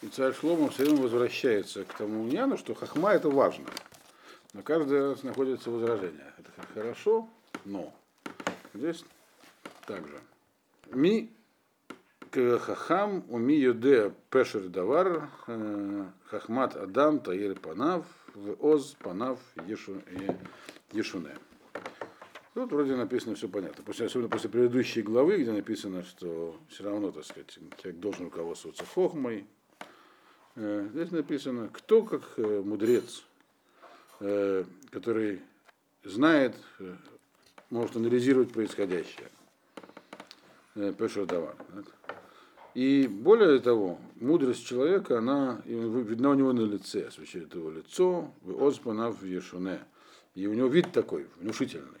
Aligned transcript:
И 0.00 0.06
царь 0.06 0.32
Шлома 0.32 0.70
все 0.70 0.84
время 0.84 1.02
возвращается 1.02 1.84
к 1.84 1.94
тому 1.94 2.22
мнению, 2.22 2.56
что 2.56 2.74
хахма 2.74 3.12
это 3.12 3.28
важно. 3.28 3.66
Но 4.52 4.62
каждый 4.62 5.10
раз 5.10 5.22
находится 5.24 5.70
возражение. 5.70 6.32
Это 6.38 6.50
хорошо, 6.72 7.28
но 7.64 7.92
здесь 8.74 9.04
также. 9.86 10.20
Ми 10.92 11.32
хахам 12.32 13.24
уми 13.28 13.56
юде 13.56 14.12
пешер 14.30 14.68
давар 14.68 15.30
э, 15.46 16.06
хахмат 16.26 16.76
адам 16.76 17.20
таир 17.20 17.58
панав 17.58 18.06
в 18.34 18.64
оз 18.64 18.94
панав 19.00 19.40
ешуне. 19.66 21.36
Тут 22.54 22.72
вроде 22.72 22.96
написано 22.96 23.34
все 23.34 23.48
понятно. 23.48 23.84
После, 23.84 24.06
особенно 24.06 24.28
после 24.28 24.50
предыдущей 24.50 25.02
главы, 25.02 25.38
где 25.38 25.52
написано, 25.52 26.02
что 26.02 26.56
все 26.68 26.84
равно, 26.84 27.12
так 27.12 27.24
сказать, 27.24 27.56
человек 27.80 28.00
должен 28.00 28.24
руководствоваться 28.24 28.84
хохмой. 28.84 29.46
Э, 30.60 30.88
здесь 30.92 31.12
написано, 31.12 31.68
кто 31.72 32.02
как 32.02 32.22
э, 32.36 32.62
мудрец, 32.64 33.22
э, 34.18 34.64
который 34.90 35.40
знает, 36.02 36.56
может 37.70 37.94
анализировать 37.94 38.52
происходящее. 38.52 39.28
Пешер 40.74 41.26
Давар. 41.26 41.54
И 42.74 43.06
более 43.08 43.58
того, 43.58 43.98
мудрость 44.16 44.64
человека, 44.64 45.18
она 45.18 45.60
видна 45.64 46.30
у 46.30 46.34
него 46.34 46.52
на 46.52 46.60
лице, 46.60 47.06
освещает 47.06 47.54
его 47.54 47.70
лицо, 47.70 48.32
в 48.42 48.64
оспанав 48.64 49.22
ешуне. 49.22 49.80
И 50.34 50.46
у 50.46 50.54
него 50.54 50.68
вид 50.68 50.92
такой, 50.92 51.26
внушительный 51.36 51.98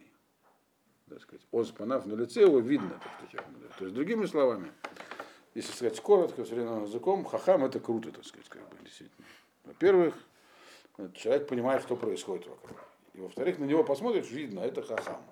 так 1.08 1.22
сказать, 1.22 1.42
озпанав 1.52 2.06
на 2.06 2.14
лице 2.14 2.42
его 2.42 2.60
видно, 2.60 2.90
так 3.02 3.12
сказать, 3.28 3.46
То 3.78 3.84
есть, 3.84 3.94
другими 3.94 4.26
словами, 4.26 4.70
если 5.54 5.72
сказать 5.72 6.00
коротко, 6.00 6.44
современным 6.44 6.84
языком, 6.84 7.24
хахам 7.24 7.64
это 7.64 7.80
круто, 7.80 8.12
так 8.12 8.24
сказать, 8.24 8.48
как 8.48 8.68
бы, 8.68 8.76
действительно. 8.84 9.26
Во-первых, 9.64 10.14
человек 11.14 11.48
понимает, 11.48 11.82
что 11.82 11.96
происходит 11.96 12.46
вокруг. 12.46 12.78
И 13.14 13.20
во-вторых, 13.20 13.58
на 13.58 13.64
него 13.64 13.84
посмотришь, 13.84 14.30
видно, 14.30 14.60
это 14.60 14.82
хахам. 14.82 15.22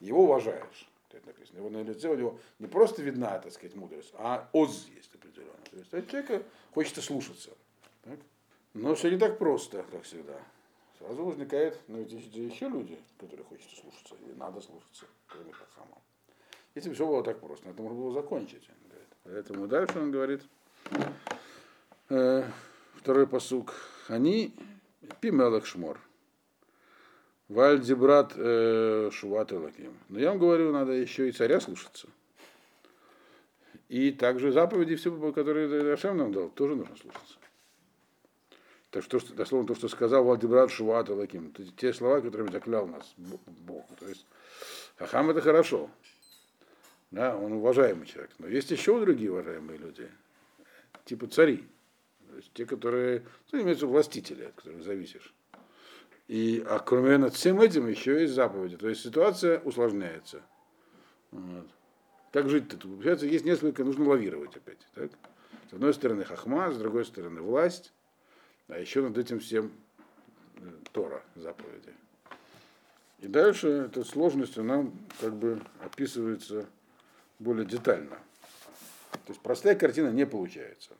Его 0.00 0.24
уважаешь. 0.24 0.88
Это 1.10 1.26
написано. 1.26 1.58
Его 1.58 1.70
на 1.70 1.82
лице 1.82 2.08
у 2.08 2.16
него 2.16 2.38
не 2.58 2.66
просто 2.66 3.02
видна, 3.02 3.38
так 3.38 3.52
сказать, 3.52 3.76
мудрость, 3.76 4.12
а 4.14 4.48
оз 4.52 4.86
есть 4.94 5.14
определенно. 5.14 5.52
То 5.70 5.76
есть 5.76 5.94
от 5.94 6.08
человека 6.08 6.42
хочется 6.72 7.02
слушаться. 7.02 7.50
Так? 8.02 8.18
Но 8.74 8.94
все 8.94 9.10
не 9.10 9.18
так 9.18 9.38
просто, 9.38 9.84
как 9.90 10.02
всегда. 10.02 10.40
Сразу 10.98 11.24
возникает, 11.24 11.78
ну 11.88 11.98
ведь 11.98 12.12
еще 12.12 12.68
люди, 12.68 12.98
которые 13.18 13.44
хочется 13.44 13.76
слушаться, 13.76 14.16
и 14.26 14.32
надо 14.36 14.60
слушаться, 14.60 15.06
кроме 15.26 15.52
Хахама. 15.52 15.98
Если 16.74 16.88
бы 16.88 16.94
все 16.94 17.06
было 17.06 17.22
так 17.22 17.40
просто, 17.40 17.68
это 17.70 17.80
можно 17.82 18.00
было 18.00 18.12
закончить. 18.12 18.68
Поэтому 19.24 19.66
дальше 19.66 19.98
он 19.98 20.10
говорит, 20.10 20.42
э, 22.10 22.44
второй 22.96 23.26
посук, 23.26 23.74
они 24.08 24.54
пимелах 25.20 25.66
шмор. 25.66 25.98
Вальди 27.48 27.94
брат 27.94 28.32
э, 28.36 29.10
Шуват 29.12 29.52
Лаким. 29.52 29.94
Но 30.08 30.18
я 30.18 30.30
вам 30.30 30.38
говорю, 30.38 30.72
надо 30.72 30.92
еще 30.92 31.28
и 31.28 31.32
царя 31.32 31.60
слушаться. 31.60 32.08
И 33.88 34.12
также 34.12 34.50
заповеди, 34.52 34.96
все, 34.96 35.32
которые 35.32 35.92
Ашем 35.92 36.16
нам 36.16 36.32
дал, 36.32 36.48
тоже 36.50 36.74
нужно 36.74 36.96
слушаться. 36.96 37.36
Так 38.90 39.02
что, 39.02 39.20
дословно 39.34 39.66
то, 39.66 39.74
что 39.74 39.88
сказал 39.88 40.24
Владимир 40.24 40.70
Шуат 40.70 41.08
Лаким, 41.08 41.52
те 41.76 41.92
слова, 41.92 42.20
которыми 42.20 42.50
заклял 42.50 42.86
нас 42.86 43.12
Бог. 43.16 43.84
То 43.98 44.08
есть 44.08 44.26
Хахам 44.96 45.30
это 45.30 45.40
хорошо. 45.40 45.90
Да, 47.14 47.36
он 47.36 47.52
уважаемый 47.52 48.06
человек. 48.06 48.32
Но 48.38 48.48
есть 48.48 48.72
еще 48.72 48.98
другие 48.98 49.30
уважаемые 49.30 49.78
люди, 49.78 50.10
типа 51.04 51.28
цари. 51.28 51.64
То 52.28 52.36
есть 52.36 52.52
те, 52.54 52.66
которые, 52.66 53.22
ну, 53.52 53.62
имеются 53.62 53.86
властители, 53.86 54.46
от 54.46 54.54
которых 54.54 54.82
зависишь. 54.82 55.32
И, 56.26 56.64
а 56.66 56.80
кроме 56.80 57.16
над 57.18 57.34
всем 57.34 57.60
этим 57.60 57.86
еще 57.86 58.20
есть 58.22 58.34
заповеди. 58.34 58.76
То 58.76 58.88
есть 58.88 59.02
ситуация 59.02 59.60
усложняется. 59.60 60.42
Вот. 61.30 61.68
Как 62.32 62.48
жить-то? 62.48 62.76
Получается, 62.78 63.26
есть 63.26 63.44
несколько, 63.44 63.84
нужно 63.84 64.08
лавировать 64.08 64.56
опять. 64.56 64.84
Так? 64.96 65.12
С 65.70 65.72
одной 65.72 65.94
стороны 65.94 66.24
хахма, 66.24 66.72
с 66.72 66.76
другой 66.76 67.04
стороны 67.04 67.42
власть. 67.42 67.92
А 68.66 68.76
еще 68.76 69.02
над 69.02 69.16
этим 69.16 69.38
всем 69.38 69.70
э, 70.56 70.68
Тора, 70.90 71.22
заповеди. 71.36 71.94
И 73.20 73.28
дальше 73.28 73.68
эта 73.68 74.02
сложность, 74.02 74.58
она 74.58 74.90
как 75.20 75.36
бы 75.36 75.60
описывается 75.80 76.66
более 77.44 77.66
детально. 77.66 78.16
То 79.12 79.28
есть 79.28 79.40
простая 79.40 79.76
картина 79.76 80.08
не 80.08 80.26
получается. 80.26 80.90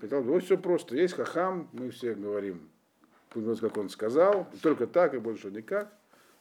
Хотел 0.00 0.22
бы, 0.22 0.32
вот 0.32 0.44
все 0.44 0.58
просто. 0.58 0.96
Есть 0.96 1.14
хахам, 1.14 1.68
мы 1.72 1.90
все 1.90 2.14
говорим, 2.14 2.68
вот 3.34 3.60
как 3.60 3.76
он 3.76 3.88
сказал, 3.88 4.48
только 4.60 4.86
так 4.86 5.14
и 5.14 5.18
больше 5.18 5.50
никак, 5.50 5.92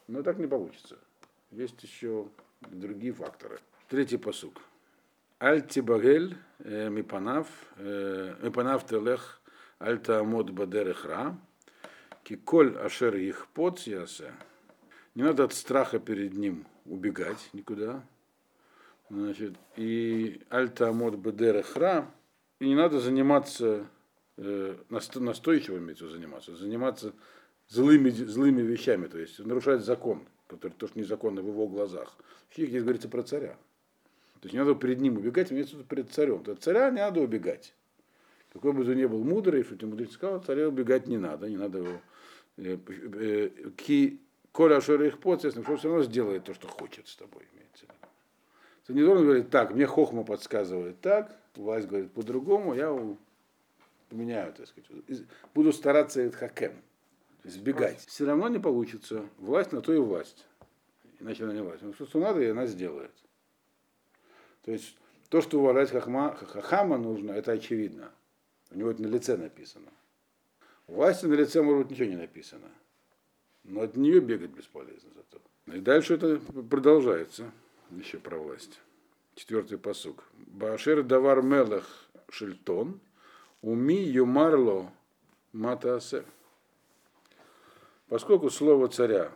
но 0.08 0.24
так 0.24 0.38
не 0.38 0.48
получится. 0.48 0.98
Есть 1.52 1.82
еще 1.84 2.28
другие 2.62 3.14
факторы. 3.14 3.60
Третий 3.88 4.18
посук. 4.18 4.62
Аль 5.40 5.66
тибагель 5.66 6.38
э, 6.60 6.90
мипанав, 6.90 7.48
э, 7.78 8.36
мипанав 8.42 8.86
телех 8.88 9.42
Альта 9.80 10.20
Амод 10.20 10.52
Бадерехра, 10.52 11.38
Киколь 12.24 12.78
Ашер 12.78 13.16
их 13.16 13.48
ясе. 13.86 14.34
Не 15.16 15.24
надо 15.24 15.44
от 15.44 15.54
страха 15.54 16.00
перед 16.00 16.34
ним 16.34 16.66
убегать 16.86 17.50
никуда. 17.54 18.04
Значит, 19.12 19.56
и 19.76 20.42
Альта 20.50 20.88
Амод 20.88 21.18
Бадерехра, 21.18 22.10
и 22.62 22.68
не 22.70 22.76
надо 22.76 23.02
заниматься 23.02 23.86
э, 24.38 24.76
настойчиво 25.16 25.80
имеется 25.80 26.08
заниматься, 26.08 26.56
заниматься 26.56 27.12
злыми, 27.68 28.10
злыми 28.10 28.62
вещами, 28.62 29.08
то 29.08 29.18
есть 29.18 29.38
нарушать 29.40 29.84
закон, 29.84 30.26
который 30.48 30.72
тоже 30.72 30.94
незаконно 30.96 31.42
в 31.42 31.48
его 31.48 31.68
глазах. 31.68 32.16
Здесь 32.56 32.84
говорится 32.84 33.10
про 33.10 33.24
царя. 33.24 33.58
То 34.40 34.44
есть 34.44 34.54
не 34.54 34.60
надо 34.60 34.76
перед 34.76 35.02
ним 35.02 35.18
убегать, 35.18 35.52
имеется 35.52 35.76
в 35.76 35.80
виду 35.80 35.90
перед 35.90 36.10
царем. 36.10 36.44
От 36.48 36.64
царя 36.64 36.90
не 36.90 37.00
надо 37.00 37.20
убегать. 37.20 37.74
Какой 38.54 38.72
бы 38.72 38.86
ты 38.86 38.96
ни 38.96 39.06
был 39.06 39.26
мудрый, 39.26 39.66
что 39.66 39.76
ты 39.76 39.88
мудрец 39.88 40.14
сказал, 40.14 40.42
царя 40.42 40.70
убегать 40.70 41.08
не 41.08 41.18
надо, 41.18 41.50
не 41.50 41.58
надо 41.58 41.80
его. 41.80 42.02
Э, 42.56 42.78
э, 42.88 43.50
ки 43.76 44.22
Коля 44.54 44.80
Шора 44.80 45.08
их 45.08 45.20
подсвестно, 45.20 45.64
что 45.64 45.76
все 45.76 45.90
равно 45.90 46.04
сделает 46.04 46.46
то, 46.46 46.54
что 46.54 46.70
хочет 46.70 47.10
с 47.10 47.18
тобой, 47.18 47.46
имеется 47.54 47.88
Ты 47.88 47.92
не 47.94 48.01
должен 48.88 49.26
говорить, 49.26 49.50
так, 49.50 49.72
мне 49.72 49.86
Хохма 49.86 50.24
подсказывает 50.24 51.00
так, 51.02 51.36
власть 51.56 51.88
говорит 51.88 52.12
по-другому, 52.12 52.74
я 52.74 52.98
поменяю, 54.10 54.54
так 54.54 54.68
сказать. 54.68 55.26
Буду 55.54 55.72
стараться 55.72 56.22
это 56.22 56.36
хакем, 56.36 56.74
избегать. 57.44 58.00
Все 58.00 58.26
равно 58.26 58.50
не 58.50 58.60
получится. 58.60 59.26
Власть 59.38 59.72
на 59.72 59.82
то 59.82 59.94
и 59.94 59.98
власть. 59.98 60.46
Иначе 61.20 61.44
она 61.44 61.54
не 61.54 61.62
власть. 61.62 61.84
Но 61.84 61.94
что 61.94 62.20
надо, 62.20 62.42
и 62.42 62.48
она 62.48 62.66
сделает. 62.66 63.12
То 64.64 64.72
есть 64.72 64.98
то, 65.30 65.42
что 65.42 65.60
уважать 65.60 65.92
хахма, 65.92 66.36
хахама 66.36 66.98
нужно, 66.98 67.32
это 67.32 67.54
очевидно. 67.54 68.12
У 68.72 68.78
него 68.78 68.92
это 68.92 69.02
на 69.02 69.08
лице 69.08 69.38
написано. 69.38 69.92
У 70.88 70.96
власти 70.96 71.26
на 71.26 71.34
лице, 71.34 71.62
может 71.62 71.88
быть, 71.88 71.92
ничего 71.92 72.10
не 72.10 72.18
написано. 72.18 72.68
Но 73.64 73.82
от 73.82 73.96
нее 73.96 74.20
бегать 74.20 74.52
бесполезно 74.52 75.10
зато. 75.16 75.42
И 75.74 75.80
дальше 75.80 76.16
это 76.16 76.40
продолжается. 76.40 77.52
Еще 77.92 78.20
про 78.20 78.38
власть. 78.38 78.80
Четвертый 79.36 79.78
посук. 79.78 80.24
Башер 80.34 81.04
давар 81.04 81.42
мелах 81.42 82.10
шельтон, 82.30 83.00
уми 83.62 83.96
юмарло 83.96 84.92
матаасе. 85.54 86.26
Поскольку 88.08 88.50
слово 88.50 88.88
царя, 88.88 89.32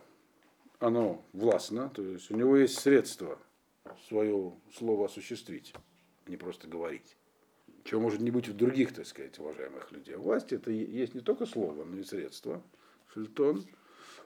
оно 0.78 1.24
властно, 1.32 1.88
то 1.90 2.02
есть 2.02 2.30
у 2.30 2.36
него 2.36 2.56
есть 2.56 2.78
средства 2.78 3.38
свое 4.08 4.52
слово 4.72 5.06
осуществить, 5.06 5.74
не 6.26 6.36
просто 6.36 6.68
говорить 6.68 7.16
чего 7.86 8.00
может 8.00 8.20
не 8.20 8.30
быть 8.30 8.48
в 8.48 8.56
других, 8.56 8.92
так 8.92 9.06
сказать, 9.06 9.38
уважаемых 9.38 9.90
людей. 9.92 10.16
Власть 10.16 10.52
это 10.52 10.70
есть 10.70 11.14
не 11.14 11.20
только 11.20 11.46
слово, 11.46 11.84
но 11.84 11.98
и 11.98 12.04
средство. 12.04 12.62
Шельтон. 13.14 13.64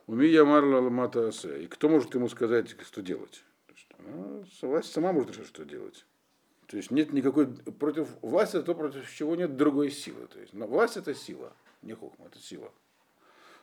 Умия 0.07 0.43
марла 0.43 0.81
ламата 0.81 1.29
И 1.59 1.67
кто 1.67 1.87
может 1.87 2.13
ему 2.15 2.27
сказать, 2.27 2.75
что 2.81 3.01
делать? 3.01 3.43
Ну, 4.05 4.45
власть 4.61 4.91
сама 4.91 5.11
может 5.11 5.31
решить, 5.31 5.47
что 5.47 5.65
делать. 5.65 6.05
То 6.67 6.77
есть 6.77 6.91
нет 6.91 7.11
никакой 7.11 7.47
против 7.47 8.07
власти, 8.21 8.61
то, 8.61 8.73
против 8.73 9.09
чего 9.13 9.35
нет 9.35 9.57
другой 9.57 9.91
силы. 9.91 10.27
То 10.27 10.39
есть 10.39 10.53
власть 10.53 10.97
это 10.97 11.13
сила, 11.13 11.53
не 11.81 11.93
хухма, 11.93 12.27
это 12.27 12.39
сила. 12.39 12.71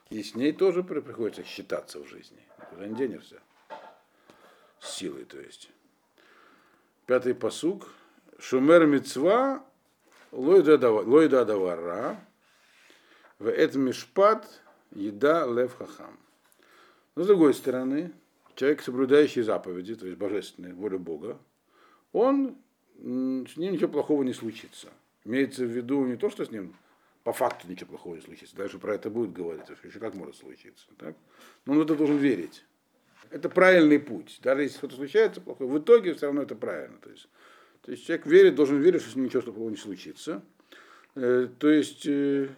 И 0.09 0.23
с 0.23 0.35
ней 0.35 0.53
тоже 0.53 0.83
приходится 0.83 1.43
считаться 1.43 1.99
в 1.99 2.07
жизни. 2.07 2.39
Никуда 2.59 2.87
не 2.87 2.95
денешься. 2.95 3.41
С 4.79 4.91
силой, 4.91 5.25
то 5.25 5.39
есть. 5.39 5.71
Пятый 7.05 7.35
посуг. 7.35 7.89
Шумер 8.39 8.85
мецва 8.85 9.63
Лойда 10.31 10.77
давара, 11.45 12.19
в 13.39 13.77
мишпат 13.77 14.47
еда 14.91 15.47
лев 15.47 15.75
хахам. 15.75 16.19
Но 17.15 17.23
с 17.23 17.27
другой 17.27 17.53
стороны, 17.53 18.13
человек, 18.59 18.81
соблюдающий 18.81 19.41
заповеди, 19.41 19.95
то 19.95 20.05
есть 20.05 20.17
божественные, 20.17 20.73
волю 20.73 20.99
Бога, 20.99 21.39
он, 22.11 22.57
с 22.97 23.55
ним 23.55 23.71
ничего 23.71 23.87
плохого 23.87 24.23
не 24.23 24.33
случится. 24.33 24.89
Имеется 25.23 25.63
в 25.63 25.69
виду 25.69 26.05
не 26.05 26.17
то, 26.17 26.29
что 26.29 26.43
с 26.43 26.51
ним 26.51 26.75
по 27.23 27.31
факту 27.31 27.69
ничего 27.69 27.91
плохого 27.91 28.15
не 28.15 28.21
случится, 28.21 28.57
дальше 28.57 28.77
про 28.77 28.95
это 28.95 29.09
будет 29.09 29.31
говориться, 29.31 29.77
что 29.77 29.87
еще 29.87 29.99
как 29.99 30.13
может 30.13 30.35
случиться. 30.35 30.87
Так? 30.97 31.15
Но 31.65 31.73
он 31.73 31.79
в 31.79 31.81
это 31.83 31.95
должен 31.95 32.17
верить. 32.17 32.65
Это 33.29 33.47
правильный 33.47 33.99
путь. 33.99 34.39
Даже 34.43 34.63
если 34.63 34.77
что-то 34.77 34.95
случается 34.95 35.39
плохое, 35.39 35.69
в 35.69 35.79
итоге 35.79 36.13
все 36.13 36.25
равно 36.25 36.41
это 36.41 36.55
правильно. 36.55 36.97
То 36.97 37.11
есть, 37.11 37.29
то 37.81 37.91
есть 37.91 38.05
человек 38.05 38.25
верит, 38.25 38.55
должен 38.55 38.81
верить, 38.81 39.01
что 39.01 39.11
с 39.11 39.15
ним 39.15 39.25
ничего 39.25 39.41
плохого 39.41 39.69
не 39.69 39.77
случится. 39.77 40.43
Э, 41.15 41.47
то 41.59 41.69
есть, 41.69 42.05
э, 42.07 42.49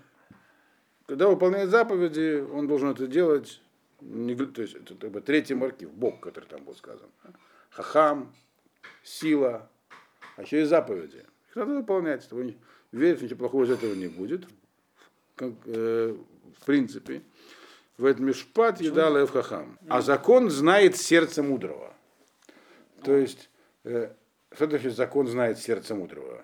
когда 1.06 1.27
выполняет 1.27 1.69
заповеди, 1.69 2.44
он 2.51 2.68
должен 2.68 2.89
это 2.89 3.06
делать, 3.06 3.62
не, 4.01 4.36
то 4.36 4.62
есть 4.62 4.75
это 4.75 5.09
бы, 5.09 5.21
третий 5.21 5.53
маркив, 5.53 5.92
Бог, 5.92 6.19
который 6.19 6.45
там 6.45 6.63
был 6.63 6.75
сказан. 6.75 7.09
Хахам, 7.69 8.33
сила, 9.03 9.69
а 10.36 10.44
еще 10.44 10.62
и 10.62 10.65
заповеди. 10.65 11.25
Их 11.50 11.56
надо 11.56 11.75
выполнять, 11.75 12.24
чтобы 12.24 12.56
верить, 12.92 13.21
ничего 13.21 13.39
плохого 13.39 13.63
из 13.63 13.71
этого 13.71 13.94
не 13.94 14.07
будет. 14.07 14.48
Как, 15.36 15.53
э, 15.65 16.15
в 16.59 16.65
принципе. 16.65 17.21
В 17.98 18.06
этом 18.06 18.25
мишпат 18.25 18.81
едал 18.81 19.25
в 19.25 19.31
хахам. 19.31 19.77
А 19.88 20.01
закон 20.01 20.50
знает 20.50 20.98
сердце 20.98 21.44
мудрого. 21.44 21.94
То 23.03 23.15
есть, 23.15 23.50
э, 23.83 24.13
что 24.51 24.68
значит 24.68 24.95
закон 24.95 25.27
знает 25.27 25.59
сердце 25.59 25.95
мудрого? 25.95 26.44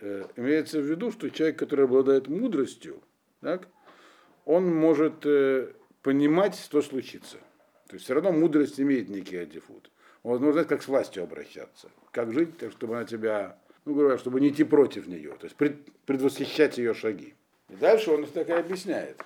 Э, 0.00 0.26
имеется 0.36 0.80
в 0.80 0.84
виду, 0.84 1.12
что 1.12 1.30
человек, 1.30 1.58
который 1.58 1.84
обладает 1.84 2.26
мудростью, 2.26 3.02
так, 3.40 3.68
он 4.44 4.72
может 4.74 5.24
э, 5.24 5.72
понимать, 6.02 6.56
что 6.56 6.82
случится. 6.82 7.38
То 7.88 7.94
есть 7.94 8.04
все 8.04 8.14
равно 8.14 8.32
мудрость 8.32 8.80
имеет 8.80 9.08
некий 9.08 9.36
адифут. 9.36 9.90
Он 10.22 10.38
может 10.38 10.54
знать, 10.54 10.68
как 10.68 10.82
с 10.82 10.88
властью 10.88 11.24
обращаться, 11.24 11.88
как 12.12 12.32
жить, 12.32 12.56
так, 12.58 12.72
чтобы 12.72 12.96
она 12.96 13.04
тебя, 13.04 13.58
ну, 13.84 13.94
говоря, 13.94 14.18
чтобы 14.18 14.40
не 14.40 14.50
идти 14.50 14.64
против 14.64 15.06
нее, 15.06 15.32
то 15.32 15.44
есть 15.44 15.56
пред, 15.56 15.92
предвосхищать 16.06 16.78
ее 16.78 16.94
шаги. 16.94 17.34
И 17.68 17.74
дальше 17.74 18.10
он 18.10 18.26
так 18.26 18.48
и 18.48 18.52
объясняет. 18.52 19.20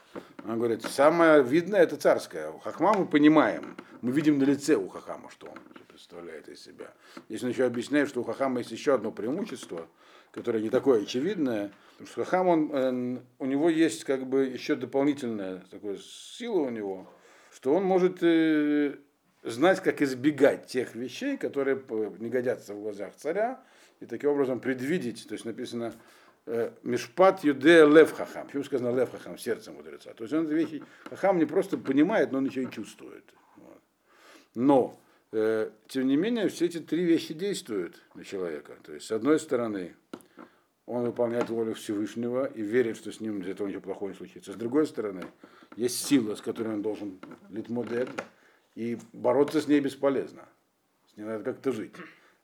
Он 0.44 0.58
говорит, 0.58 0.82
самое 0.82 1.43
видное 1.43 1.82
это 1.82 1.96
царское. 1.96 2.50
У 2.50 2.58
Хахма 2.58 2.94
мы 2.94 3.06
понимаем, 3.06 3.76
мы 4.00 4.12
видим 4.12 4.38
на 4.38 4.44
лице 4.44 4.76
у 4.76 4.88
Хахама, 4.88 5.31
что 5.31 5.49
он 5.49 5.58
представляет 5.88 6.49
из 6.49 6.62
себя. 6.62 6.93
Здесь 7.28 7.43
он 7.43 7.50
еще 7.50 7.64
объясняет, 7.64 8.08
что 8.08 8.20
у 8.20 8.25
Хахама 8.25 8.58
есть 8.61 8.70
еще 8.70 8.94
одно 8.94 9.11
преимущество, 9.11 9.88
которое 10.36 10.62
не 10.62 10.70
такое 10.70 11.02
очевидное, 11.02 11.72
потому 11.92 12.06
что 12.06 12.24
Хахам, 12.24 12.48
он, 12.48 12.74
он, 12.74 13.20
у 13.40 13.46
него 13.46 13.68
есть 13.68 14.04
как 14.04 14.24
бы 14.24 14.44
еще 14.44 14.76
дополнительная 14.76 15.64
такая 15.70 15.98
сила 15.98 16.60
у 16.60 16.70
него, 16.70 17.12
что 17.52 17.74
он 17.74 17.82
может 17.82 18.18
э, 18.22 18.94
знать, 19.42 19.82
как 19.82 20.00
избегать 20.02 20.66
тех 20.66 20.94
вещей, 20.94 21.36
которые 21.36 21.82
не 22.20 22.28
годятся 22.28 22.74
в 22.74 22.80
глазах 22.82 23.14
царя, 23.16 23.60
и 23.98 24.06
таким 24.06 24.30
образом 24.30 24.60
предвидеть, 24.60 25.26
то 25.26 25.32
есть 25.32 25.44
написано, 25.44 25.94
Э, 26.46 26.70
Мишпат 26.84 27.42
юдея 27.42 27.86
лев 27.86 28.12
хахам. 28.12 28.46
Почему 28.46 28.62
сказано 28.62 28.96
лев 28.96 29.10
хахам, 29.10 29.36
сердце 29.36 29.72
мудреца? 29.72 30.14
То 30.14 30.22
есть 30.24 30.32
он 30.32 30.46
эти 30.46 30.52
вещи, 30.52 30.84
хахам 31.10 31.38
не 31.38 31.44
просто 31.44 31.76
понимает, 31.76 32.30
но 32.30 32.38
он 32.38 32.46
еще 32.46 32.62
и 32.62 32.70
чувствует. 32.70 33.24
Вот. 33.56 33.82
Но, 34.54 35.00
э, 35.32 35.70
тем 35.88 36.06
не 36.06 36.16
менее, 36.16 36.48
все 36.48 36.66
эти 36.66 36.78
три 36.78 37.04
вещи 37.04 37.34
действуют 37.34 38.00
на 38.14 38.24
человека. 38.24 38.76
То 38.84 38.94
есть, 38.94 39.06
с 39.06 39.12
одной 39.12 39.40
стороны, 39.40 39.96
он 40.86 41.04
выполняет 41.04 41.50
волю 41.50 41.74
Всевышнего 41.74 42.46
и 42.46 42.62
верит, 42.62 42.96
что 42.96 43.10
с 43.10 43.20
ним 43.20 43.42
для 43.42 43.52
этого 43.52 43.66
ничего 43.66 43.82
плохого 43.82 44.10
не 44.10 44.14
случится. 44.14 44.52
С 44.52 44.56
другой 44.56 44.86
стороны, 44.86 45.24
есть 45.74 46.06
сила, 46.06 46.36
с 46.36 46.40
которой 46.40 46.74
он 46.74 46.82
должен 46.82 47.18
литмодет, 47.50 48.08
и 48.76 48.98
бороться 49.12 49.60
с 49.60 49.66
ней 49.66 49.80
бесполезно. 49.80 50.48
С 51.12 51.16
ней 51.16 51.24
надо 51.24 51.44
как-то 51.44 51.72
жить. 51.72 51.92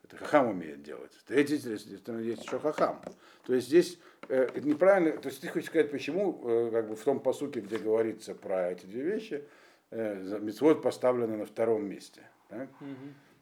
Это 0.03 0.17
хахам 0.17 0.49
умеет 0.49 0.83
делать. 0.83 1.13
С 1.13 1.23
третьей 1.23 1.57
стороны 1.97 2.21
есть 2.21 2.43
еще 2.43 2.59
хахам. 2.59 3.01
То 3.45 3.53
есть 3.53 3.67
здесь 3.67 3.97
э, 4.27 4.49
это 4.53 4.67
неправильно, 4.67 5.17
то 5.17 5.29
есть 5.29 5.39
ты 5.39 5.47
хочешь 5.47 5.69
сказать, 5.69 5.89
почему 5.89 6.41
э, 6.43 6.69
как 6.71 6.89
бы 6.89 6.95
в 6.95 7.03
том 7.03 7.21
посуке, 7.21 7.61
где 7.61 7.77
говорится 7.77 8.35
про 8.35 8.71
эти 8.71 8.85
две 8.85 9.03
вещи, 9.03 9.45
э, 9.91 10.39
митцвот 10.41 10.81
поставлены 10.81 11.37
на 11.37 11.45
втором 11.45 11.85
месте. 11.87 12.27
Угу. 12.49 12.67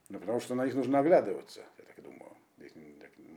Ну, 0.09 0.19
потому 0.19 0.39
что 0.39 0.53
на 0.53 0.65
них 0.65 0.75
нужно 0.75 0.99
оглядываться, 0.99 1.61
я 1.79 1.85
так 1.85 2.03
думаю. 2.03 2.31
Здесь, 2.57 2.73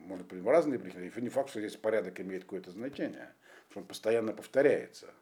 может 0.04 0.26
быть 0.26 0.44
разные 0.44 0.78
причины. 0.78 1.10
И 1.14 1.20
не 1.20 1.28
факт, 1.28 1.50
что 1.50 1.60
здесь 1.60 1.76
порядок 1.76 2.20
имеет 2.20 2.44
какое-то 2.44 2.70
значение, 2.70 3.32
что 3.70 3.80
он 3.80 3.86
постоянно 3.86 4.32
повторяется. 4.32 5.12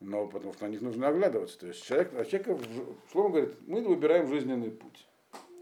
Но 0.00 0.26
потому 0.26 0.52
что 0.52 0.66
на 0.66 0.70
них 0.70 0.82
нужно 0.82 1.08
оглядываться. 1.08 1.58
То 1.58 1.66
есть 1.68 1.84
человек, 1.84 2.12
а 2.14 2.24
человек, 2.24 2.60
словом 3.10 3.32
говорит, 3.32 3.54
мы 3.66 3.82
выбираем 3.82 4.26
жизненный 4.28 4.70
путь. 4.70 5.06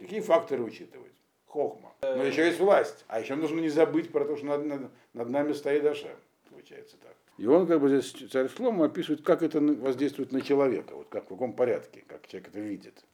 Какие 0.00 0.20
факторы 0.20 0.62
учитывать? 0.62 1.12
Хохма. 1.46 1.94
Но 2.02 2.24
еще 2.24 2.44
есть 2.46 2.58
власть. 2.58 3.04
А 3.06 3.20
еще 3.20 3.36
нужно 3.36 3.60
не 3.60 3.68
забыть 3.68 4.10
про 4.10 4.24
то, 4.24 4.36
что 4.36 4.46
над, 4.46 4.66
над, 4.66 4.90
над 5.12 5.28
нами 5.30 5.52
стоит 5.52 5.84
Ашем. 5.84 6.16
Получается 6.50 6.96
так. 6.96 7.14
И 7.36 7.46
он 7.46 7.66
как 7.66 7.80
бы 7.80 7.88
здесь 7.88 8.30
царь 8.30 8.48
Шлома 8.48 8.86
описывает, 8.86 9.22
как 9.22 9.42
это 9.42 9.60
воздействует 9.60 10.32
на 10.32 10.40
человека, 10.40 10.94
вот 10.94 11.08
как 11.08 11.24
в 11.24 11.28
каком 11.28 11.54
порядке, 11.54 12.04
как 12.06 12.26
человек 12.28 12.48
это 12.48 12.60
видит. 12.60 13.04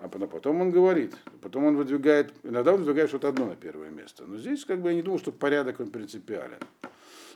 А 0.00 0.08
потом 0.08 0.60
он 0.60 0.70
говорит, 0.70 1.16
потом 1.40 1.64
он 1.64 1.76
выдвигает, 1.76 2.32
иногда 2.44 2.72
он 2.72 2.80
выдвигает 2.80 3.08
что-то 3.08 3.28
одно 3.28 3.46
на 3.46 3.56
первое 3.56 3.90
место. 3.90 4.24
Но 4.26 4.36
здесь 4.36 4.64
как 4.64 4.80
бы 4.80 4.90
я 4.90 4.94
не 4.94 5.02
думаю, 5.02 5.18
что 5.18 5.32
порядок 5.32 5.80
он 5.80 5.90
принципиален. 5.90 6.58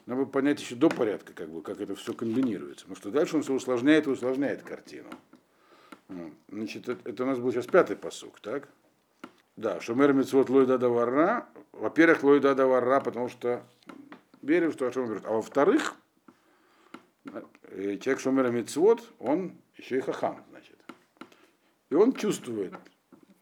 Надо 0.06 0.26
понять 0.26 0.60
еще 0.60 0.76
до 0.76 0.88
порядка, 0.88 1.32
как 1.32 1.48
бы, 1.48 1.62
как 1.62 1.80
это 1.80 1.94
все 1.96 2.12
комбинируется. 2.12 2.84
Потому 2.84 2.96
что 2.96 3.10
дальше 3.10 3.36
он 3.36 3.42
все 3.42 3.52
усложняет 3.52 4.06
и 4.06 4.10
усложняет 4.10 4.62
картину. 4.62 5.08
Значит, 6.48 6.88
это, 6.88 7.22
у 7.22 7.26
нас 7.26 7.38
был 7.38 7.52
сейчас 7.52 7.66
пятый 7.66 7.96
посук, 7.96 8.40
так? 8.40 8.68
Да, 9.56 9.80
Шумер 9.80 10.12
Мицвод 10.12 10.48
Лойда 10.48 10.78
Давара. 10.78 11.48
Во-первых, 11.72 12.22
Лойда 12.22 12.54
Давара, 12.54 13.00
потому 13.00 13.28
что 13.28 13.62
верим, 14.40 14.72
что 14.72 14.86
о 14.86 14.90
чем 14.90 15.06
говорит. 15.06 15.24
А 15.26 15.32
во-вторых, 15.32 15.94
э, 17.24 17.98
человек 17.98 18.20
Шумер 18.20 18.50
Мицвод, 18.50 19.02
он 19.18 19.52
еще 19.76 19.98
и 19.98 20.00
хахам. 20.00 20.44
И 21.92 21.94
он 21.94 22.14
чувствует 22.14 22.72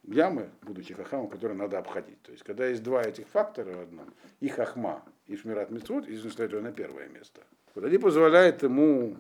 ямы, 0.03 0.51
будучи 0.63 0.93
хахамом, 0.93 1.29
которые 1.31 1.57
надо 1.57 1.79
обходить. 1.79 2.21
То 2.23 2.33
есть, 2.33 2.43
когда 2.43 2.67
есть 2.67 2.83
два 2.83 3.01
этих 3.01 3.29
фактора 3.29 3.77
в 3.77 3.81
одном, 3.83 4.13
и 4.41 4.49
хахма, 4.49 5.05
и 5.29 5.37
шмират 5.37 5.71
митцвот, 5.71 6.09
и 6.09 6.17
ставит 6.29 6.51
его 6.51 6.61
на 6.61 6.73
первое 6.73 7.07
место. 7.07 7.43
Вот 7.77 7.85
они 7.85 7.97
позволяют 7.97 8.65
ему 8.65 9.17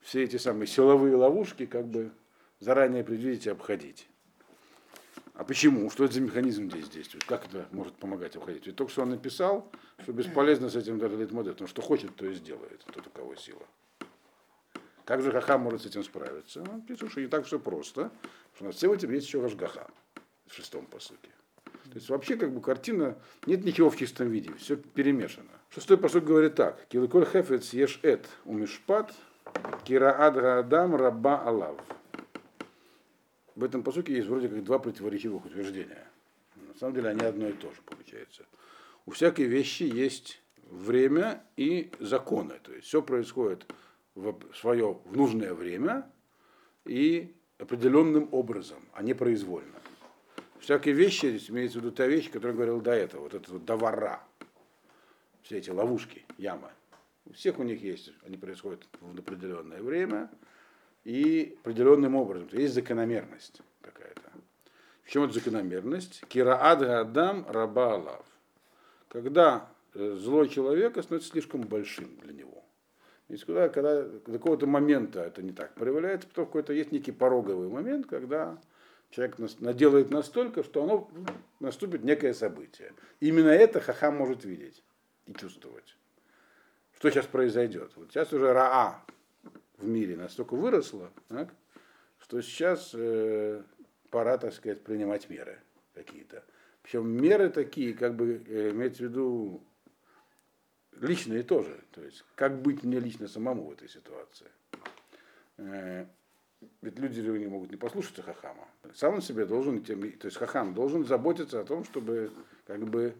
все 0.00 0.24
эти 0.24 0.38
самые 0.38 0.66
силовые 0.66 1.14
ловушки 1.14 1.66
как 1.66 1.86
бы 1.86 2.10
заранее 2.58 3.04
предвидеть 3.04 3.44
и 3.44 3.50
обходить. 3.50 4.08
А 5.34 5.44
почему? 5.44 5.90
Что 5.90 6.06
это 6.06 6.14
за 6.14 6.22
механизм 6.22 6.70
здесь 6.70 6.88
действует? 6.88 7.24
Как 7.24 7.44
это 7.44 7.66
может 7.70 7.92
помогать 7.96 8.34
обходить? 8.34 8.66
Ведь 8.66 8.76
только 8.76 8.90
что 8.90 9.02
он 9.02 9.10
написал, 9.10 9.70
что 9.98 10.14
бесполезно 10.14 10.70
с 10.70 10.76
этим 10.76 10.98
даже 10.98 11.18
модель, 11.34 11.52
потому 11.52 11.68
что 11.68 11.82
хочет, 11.82 12.16
то 12.16 12.24
и 12.24 12.32
сделает, 12.32 12.82
тот 12.94 13.06
у 13.06 13.10
кого 13.10 13.34
сила. 13.34 13.66
Как 15.04 15.22
же 15.22 15.30
Хахам 15.30 15.62
может 15.62 15.82
с 15.82 15.86
этим 15.86 16.02
справиться? 16.02 16.62
Он 16.62 16.80
пишет, 16.82 17.10
что 17.10 17.20
не 17.20 17.26
так 17.26 17.46
все 17.46 17.58
просто, 17.58 18.10
что 18.54 18.64
на 18.64 18.70
этим 18.70 19.12
есть 19.12 19.26
еще 19.26 19.40
Рашгаха 19.42 19.90
в 20.46 20.54
шестом 20.54 20.86
посылке. 20.86 21.30
То 21.84 21.96
есть 21.96 22.08
вообще 22.08 22.36
как 22.36 22.52
бы 22.52 22.60
картина, 22.60 23.16
нет 23.46 23.64
ничего 23.64 23.90
в 23.90 23.96
чистом 23.96 24.30
виде, 24.30 24.52
все 24.54 24.76
перемешано. 24.76 25.50
Шестой 25.70 25.98
посыл 25.98 26.22
говорит 26.22 26.54
так. 26.54 26.86
Киликоль 26.88 27.26
хефец 27.26 27.72
еш 27.72 28.00
эт 28.02 28.26
умишпат 28.44 29.12
кира 29.84 30.26
адра 30.26 30.58
адам 30.60 30.96
раба 30.96 31.42
алав 31.42 31.76
в 33.54 33.62
этом 33.62 33.82
посуке 33.82 34.14
есть 34.14 34.28
вроде 34.28 34.48
как 34.48 34.64
два 34.64 34.78
противоречивых 34.78 35.46
утверждения. 35.46 36.06
На 36.56 36.74
самом 36.74 36.94
деле 36.94 37.10
они 37.10 37.24
одно 37.24 37.48
и 37.48 37.52
то 37.52 37.70
же 37.70 37.82
получается. 37.84 38.44
У 39.06 39.12
всякой 39.12 39.44
вещи 39.44 39.84
есть 39.84 40.40
время 40.70 41.44
и 41.56 41.90
законы. 42.00 42.58
То 42.62 42.72
есть 42.72 42.88
все 42.88 43.02
происходит 43.02 43.64
в 44.14 44.38
свое 44.54 44.98
в 45.04 45.16
нужное 45.16 45.54
время 45.54 46.10
и 46.84 47.34
определенным 47.58 48.28
образом, 48.32 48.78
а 48.92 49.02
не 49.02 49.14
произвольно. 49.14 49.80
Всякие 50.58 50.94
вещи, 50.94 51.26
здесь 51.26 51.50
имеется 51.50 51.78
в 51.78 51.82
виду 51.82 51.94
та 51.94 52.06
вещь, 52.06 52.30
которую 52.30 52.52
я 52.52 52.56
говорил 52.56 52.80
до 52.80 52.92
этого, 52.92 53.22
вот 53.22 53.34
это 53.34 53.52
вот 53.52 53.64
довара, 53.64 54.22
все 55.42 55.58
эти 55.58 55.70
ловушки, 55.70 56.24
ямы. 56.38 56.70
У 57.26 57.32
всех 57.32 57.58
у 57.58 57.62
них 57.62 57.82
есть, 57.82 58.12
они 58.24 58.36
происходят 58.36 58.86
в 59.00 59.18
определенное 59.18 59.82
время, 59.82 60.30
и 61.04 61.56
определенным 61.60 62.16
образом. 62.16 62.48
То 62.48 62.56
есть 62.56 62.74
закономерность 62.74 63.60
какая-то. 63.82 64.22
В 65.02 65.10
чем 65.10 65.24
эта 65.24 65.34
закономерность? 65.34 66.24
Кираад 66.28 66.82
Адам 66.82 67.46
Раба 67.48 67.94
Алав. 67.94 68.26
Когда 69.08 69.68
э, 69.94 70.16
злой 70.18 70.48
человек 70.48 70.92
становится 71.02 71.30
слишком 71.30 71.60
большим 71.62 72.16
для 72.22 72.32
него. 72.32 72.63
И 73.28 73.36
когда, 73.36 73.68
когда 73.68 74.02
до 74.02 74.32
какого-то 74.32 74.66
момента 74.66 75.20
это 75.20 75.42
не 75.42 75.52
так 75.52 75.74
проявляется, 75.74 76.28
потом 76.28 76.46
какой-то 76.46 76.72
есть 76.72 76.92
некий 76.92 77.12
пороговый 77.12 77.68
момент, 77.68 78.06
когда 78.06 78.58
человек 79.10 79.38
наделает 79.60 80.10
настолько, 80.10 80.62
что 80.62 80.82
оно 80.82 81.10
наступит 81.60 82.04
некое 82.04 82.34
событие. 82.34 82.92
Именно 83.20 83.48
это 83.48 83.80
Хахам 83.80 84.16
может 84.16 84.44
видеть 84.44 84.82
и 85.26 85.32
чувствовать. 85.32 85.96
Что 86.96 87.10
сейчас 87.10 87.26
произойдет? 87.26 87.92
Вот 87.96 88.10
сейчас 88.10 88.32
уже 88.32 88.52
Раа, 88.52 89.04
в 89.78 89.86
мире 89.86 90.16
настолько 90.16 90.54
выросло, 90.54 91.10
так, 91.28 91.54
что 92.18 92.40
сейчас 92.40 92.90
э, 92.94 93.62
пора, 94.10 94.38
так 94.38 94.52
сказать, 94.52 94.82
принимать 94.82 95.28
меры 95.28 95.58
какие-то. 95.94 96.44
Причем 96.82 97.08
меры 97.08 97.50
такие, 97.50 97.94
как 97.94 98.14
бы, 98.14 98.42
э, 98.46 98.70
имеется 98.70 99.04
в 99.04 99.08
виду, 99.08 99.62
личные 101.00 101.42
тоже. 101.42 101.80
То 101.92 102.02
есть, 102.02 102.24
как 102.34 102.60
быть 102.60 102.82
мне 102.82 103.00
лично 103.00 103.28
самому 103.28 103.64
в 103.64 103.72
этой 103.72 103.88
ситуации. 103.88 104.48
Э, 105.58 106.06
ведь 106.82 106.98
люди 106.98 107.20
не 107.20 107.46
могут 107.46 107.70
не 107.70 107.76
послушаться 107.76 108.22
Хахама. 108.22 108.66
Сам 108.94 109.14
он 109.14 109.22
себе 109.22 109.44
должен, 109.44 109.82
то 109.82 109.92
есть 109.92 110.36
Хахам 110.36 110.74
должен 110.74 111.04
заботиться 111.04 111.60
о 111.60 111.64
том, 111.64 111.84
чтобы 111.84 112.30
как 112.66 112.80
бы 112.80 113.14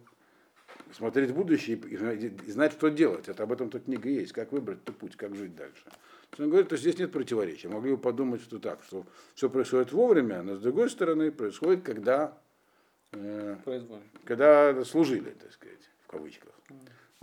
смотреть 0.91 1.31
в 1.31 1.35
будущее 1.35 1.77
и, 1.77 2.51
знать, 2.51 2.73
что 2.73 2.89
делать. 2.89 3.27
Это 3.27 3.43
об 3.43 3.51
этом 3.51 3.69
тут 3.69 3.85
книга 3.85 4.09
есть, 4.09 4.33
как 4.33 4.51
выбрать 4.51 4.83
тот 4.83 4.97
путь, 4.97 5.15
как 5.15 5.35
жить 5.35 5.55
дальше. 5.55 5.83
Он 6.37 6.49
говорит, 6.49 6.67
что 6.67 6.77
здесь 6.77 6.97
нет 6.97 7.11
противоречия. 7.11 7.69
Могли 7.69 7.91
бы 7.91 7.97
подумать, 7.97 8.41
что 8.41 8.59
так, 8.59 8.83
что 8.83 9.05
все 9.35 9.49
происходит 9.49 9.91
вовремя, 9.91 10.41
но 10.41 10.55
с 10.55 10.61
другой 10.61 10.89
стороны 10.89 11.31
происходит, 11.31 11.83
когда, 11.83 12.37
э, 13.13 13.57
когда 14.25 14.83
служили, 14.83 15.29
так 15.31 15.53
сказать, 15.53 15.89
в 16.03 16.07
кавычках. 16.07 16.51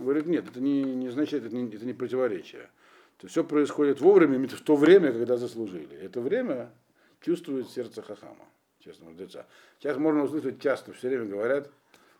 Говорит, 0.03 0.25
нет, 0.25 0.47
это 0.47 0.59
не, 0.59 0.83
не 0.83 1.07
означает, 1.07 1.45
это 1.45 1.55
не, 1.55 1.67
это 1.73 1.85
не 1.85 1.93
противоречие. 1.93 2.69
То 3.17 3.27
все 3.27 3.43
происходит 3.43 4.01
вовремя, 4.01 4.47
в 4.47 4.61
то 4.61 4.75
время, 4.75 5.11
когда 5.11 5.37
заслужили. 5.37 5.95
Это 5.97 6.21
время 6.21 6.71
чувствует 7.21 7.69
сердце 7.69 8.01
Хахама, 8.01 8.45
честно 8.79 9.09
мудреца. 9.09 9.45
Сейчас 9.79 9.97
можно 9.97 10.23
услышать 10.23 10.59
часто, 10.61 10.93
все 10.93 11.07
время 11.09 11.25
говорят, 11.25 11.69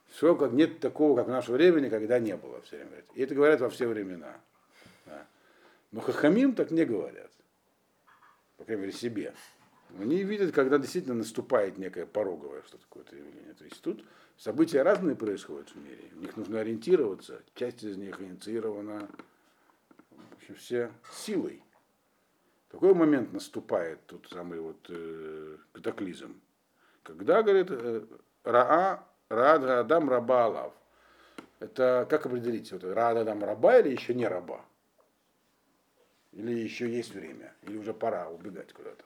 все 0.08 0.36
как 0.36 0.52
нет 0.52 0.80
такого, 0.80 1.16
как 1.16 1.28
в 1.28 1.32
наше 1.32 1.52
время, 1.52 1.80
никогда 1.80 2.20
не 2.20 2.36
было 2.36 2.62
все 2.62 2.78
время. 2.78 3.04
И 3.16 3.22
это 3.22 3.36
говорят 3.36 3.62
во 3.62 3.70
все 3.70 3.88
времена. 3.88 4.38
Да. 5.06 5.25
Но 5.92 6.02
хахамим 6.02 6.54
так 6.54 6.72
не 6.72 6.86
говорят. 6.86 7.32
По 8.58 8.63
крайней 8.63 8.84
мере, 8.84 8.94
себе. 8.94 9.34
Они 10.00 10.23
видят, 10.23 10.53
когда 10.53 10.77
действительно 10.77 11.15
наступает 11.15 11.77
некое 11.77 12.05
пороговое 12.05 12.63
что 12.63 12.77
такое-то 12.77 13.15
явление. 13.15 13.53
То 13.53 13.63
есть 13.63 13.81
тут 13.81 14.03
события 14.38 14.81
разные 14.81 15.15
происходят 15.15 15.69
в 15.69 15.75
мире. 15.75 16.09
В 16.13 16.21
них 16.21 16.35
нужно 16.35 16.59
ориентироваться. 16.59 17.41
Часть 17.53 17.83
из 17.83 17.97
них 17.97 18.19
инициирована 18.19 19.07
общем, 20.43 20.55
все 20.55 20.91
силой. 21.12 21.63
Какой 22.69 22.93
момент 22.93 23.33
наступает 23.33 24.05
тут 24.07 24.27
самый 24.29 24.59
вот 24.59 24.85
э, 24.89 25.57
катаклизм? 25.73 26.41
Когда, 27.03 27.43
говорит, 27.43 27.67
э, 27.69 28.05
Раа 28.43 29.05
Рад 29.29 29.63
Адам 29.63 30.09
Раба 30.09 30.45
Алав. 30.45 30.73
Это 31.59 32.05
как 32.09 32.25
определить? 32.25 32.71
Вот, 32.71 32.83
Рад 32.83 33.17
Адам 33.17 33.43
Раба 33.43 33.79
или 33.79 33.89
еще 33.89 34.13
не 34.13 34.27
раба? 34.27 34.65
Или 36.33 36.51
еще 36.51 36.89
есть 36.89 37.13
время? 37.13 37.53
Или 37.62 37.77
уже 37.77 37.93
пора 37.93 38.29
убегать 38.29 38.73
куда-то? 38.73 39.05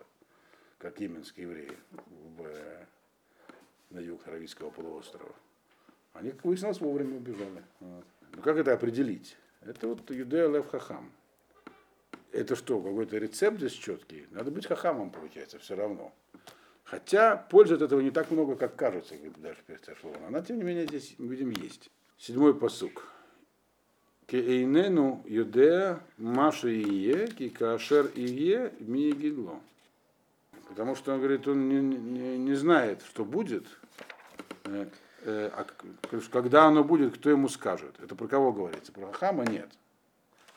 Как 0.78 1.00
йеменские 1.00 1.48
евреи 1.48 1.72
в, 1.92 2.46
на 3.90 4.00
юг 4.00 4.28
Аравийского 4.28 4.70
полуострова. 4.70 5.34
Они, 6.14 6.32
как 6.32 6.46
выяснилось, 6.46 6.80
вовремя 6.80 7.18
убежали. 7.18 7.64
Вот. 7.80 8.06
Ну 8.34 8.42
как 8.42 8.58
это 8.58 8.74
определить? 8.74 9.38
Это 9.62 9.88
вот 9.88 10.10
Юдея 10.12 10.48
Лев 10.48 10.70
Хахам. 10.70 11.12
Это 12.32 12.56
что, 12.56 12.82
какой-то 12.82 13.18
рецепт 13.18 13.58
здесь 13.58 13.72
четкий? 13.72 14.28
Надо 14.32 14.52
быть 14.52 14.68
хахамом, 14.68 15.10
получается, 15.10 15.58
все 15.60 15.76
равно. 15.76 16.14
Хотя 16.84 17.36
пользы 17.36 17.76
от 17.76 17.82
этого 17.82 18.00
не 18.00 18.12
так 18.12 18.30
много, 18.32 18.56
как 18.56 18.76
кажется, 18.76 19.16
даже 19.38 19.58
Перцашова. 19.66 20.28
Она, 20.28 20.42
тем 20.42 20.58
не 20.58 20.64
менее, 20.64 20.86
здесь, 20.86 21.16
мы 21.18 21.36
видим, 21.36 21.50
есть. 21.50 21.90
Седьмой 22.18 22.58
посук. 22.58 23.12
Кеэйнену 24.28 25.24
юдея 25.26 26.00
маши 26.18 26.74
ие, 26.74 27.28
ки 27.28 27.50
кашер 27.50 28.12
ие 28.16 28.74
ми 28.80 29.12
гидло. 29.12 29.60
Потому 30.70 30.96
что 30.96 31.14
он 31.14 31.20
говорит, 31.20 31.48
он 31.48 31.70
не, 31.70 31.80
не, 31.80 32.38
не 32.38 32.54
знает, 32.56 33.02
что 33.08 33.24
будет, 33.24 33.66
э, 34.66 34.88
э, 35.24 35.50
а 35.54 35.66
когда 36.32 36.66
оно 36.66 36.84
будет, 36.84 37.18
кто 37.18 37.30
ему 37.30 37.48
скажет. 37.50 37.96
Это 38.02 38.16
про 38.16 38.28
кого 38.28 38.52
говорится? 38.52 38.92
Про 38.92 39.12
Хама 39.12 39.46
нет. 39.46 39.70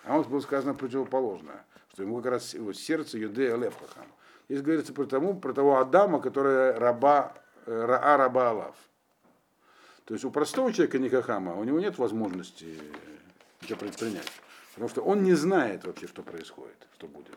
А 0.05 0.19
он 0.19 0.25
было 0.25 0.41
сказано 0.41 0.75
противоположное, 0.75 1.65
что 1.93 2.03
ему 2.03 2.17
как 2.17 2.33
раз 2.33 2.55
его 2.55 2.73
сердце 2.73 3.19
юдея 3.19 3.57
лев 3.57 3.77
Хахам. 3.79 4.07
Здесь 4.49 4.63
говорится 4.63 4.93
про, 4.93 5.05
тому, 5.05 5.39
про 5.39 5.53
того 5.53 5.79
Адама, 5.79 6.21
который 6.21 6.77
раба, 6.77 7.35
э, 7.67 7.85
раа 7.85 8.17
раба 8.17 8.51
Алав. 8.51 8.77
То 10.07 10.15
есть 10.15 10.25
у 10.25 10.31
простого 10.33 10.73
человека 10.73 10.99
Никахама, 10.99 11.55
у 11.55 11.63
него 11.63 11.79
нет 11.79 11.99
возможности 11.99 12.77
ничего 13.63 13.79
предпринять. 13.79 14.27
Потому 14.75 14.89
что 14.89 15.03
он 15.03 15.23
не 15.23 15.35
знает 15.35 15.85
вообще, 15.85 16.09
что 16.09 16.23
происходит, 16.23 16.89
что 16.95 17.07
будет. 17.07 17.37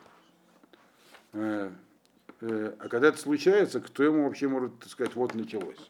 Э, 2.45 2.73
а 2.77 2.89
когда 2.89 3.07
это 3.07 3.17
случается, 3.17 3.79
кто 3.79 4.03
ему 4.03 4.25
вообще 4.25 4.49
может 4.49 4.73
сказать, 4.87 5.15
вот 5.15 5.33
началось, 5.33 5.89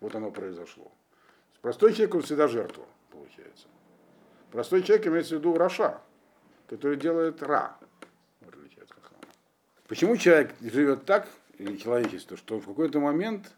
вот 0.00 0.12
оно 0.16 0.32
произошло. 0.32 0.90
Простой 1.62 1.92
человек, 1.92 2.16
он 2.16 2.22
всегда 2.22 2.48
жертва, 2.48 2.84
получается. 3.12 3.68
Простой 4.50 4.82
человек 4.82 5.06
имеется 5.06 5.36
в 5.36 5.38
виду 5.38 5.56
Раша, 5.56 6.00
который 6.66 6.96
делает 6.96 7.40
Ра. 7.42 7.78
Почему 9.86 10.16
человек 10.16 10.52
живет 10.60 11.04
так, 11.04 11.28
или 11.56 11.76
человечество, 11.76 12.36
что 12.36 12.58
в 12.58 12.66
какой-то 12.66 12.98
момент 12.98 13.52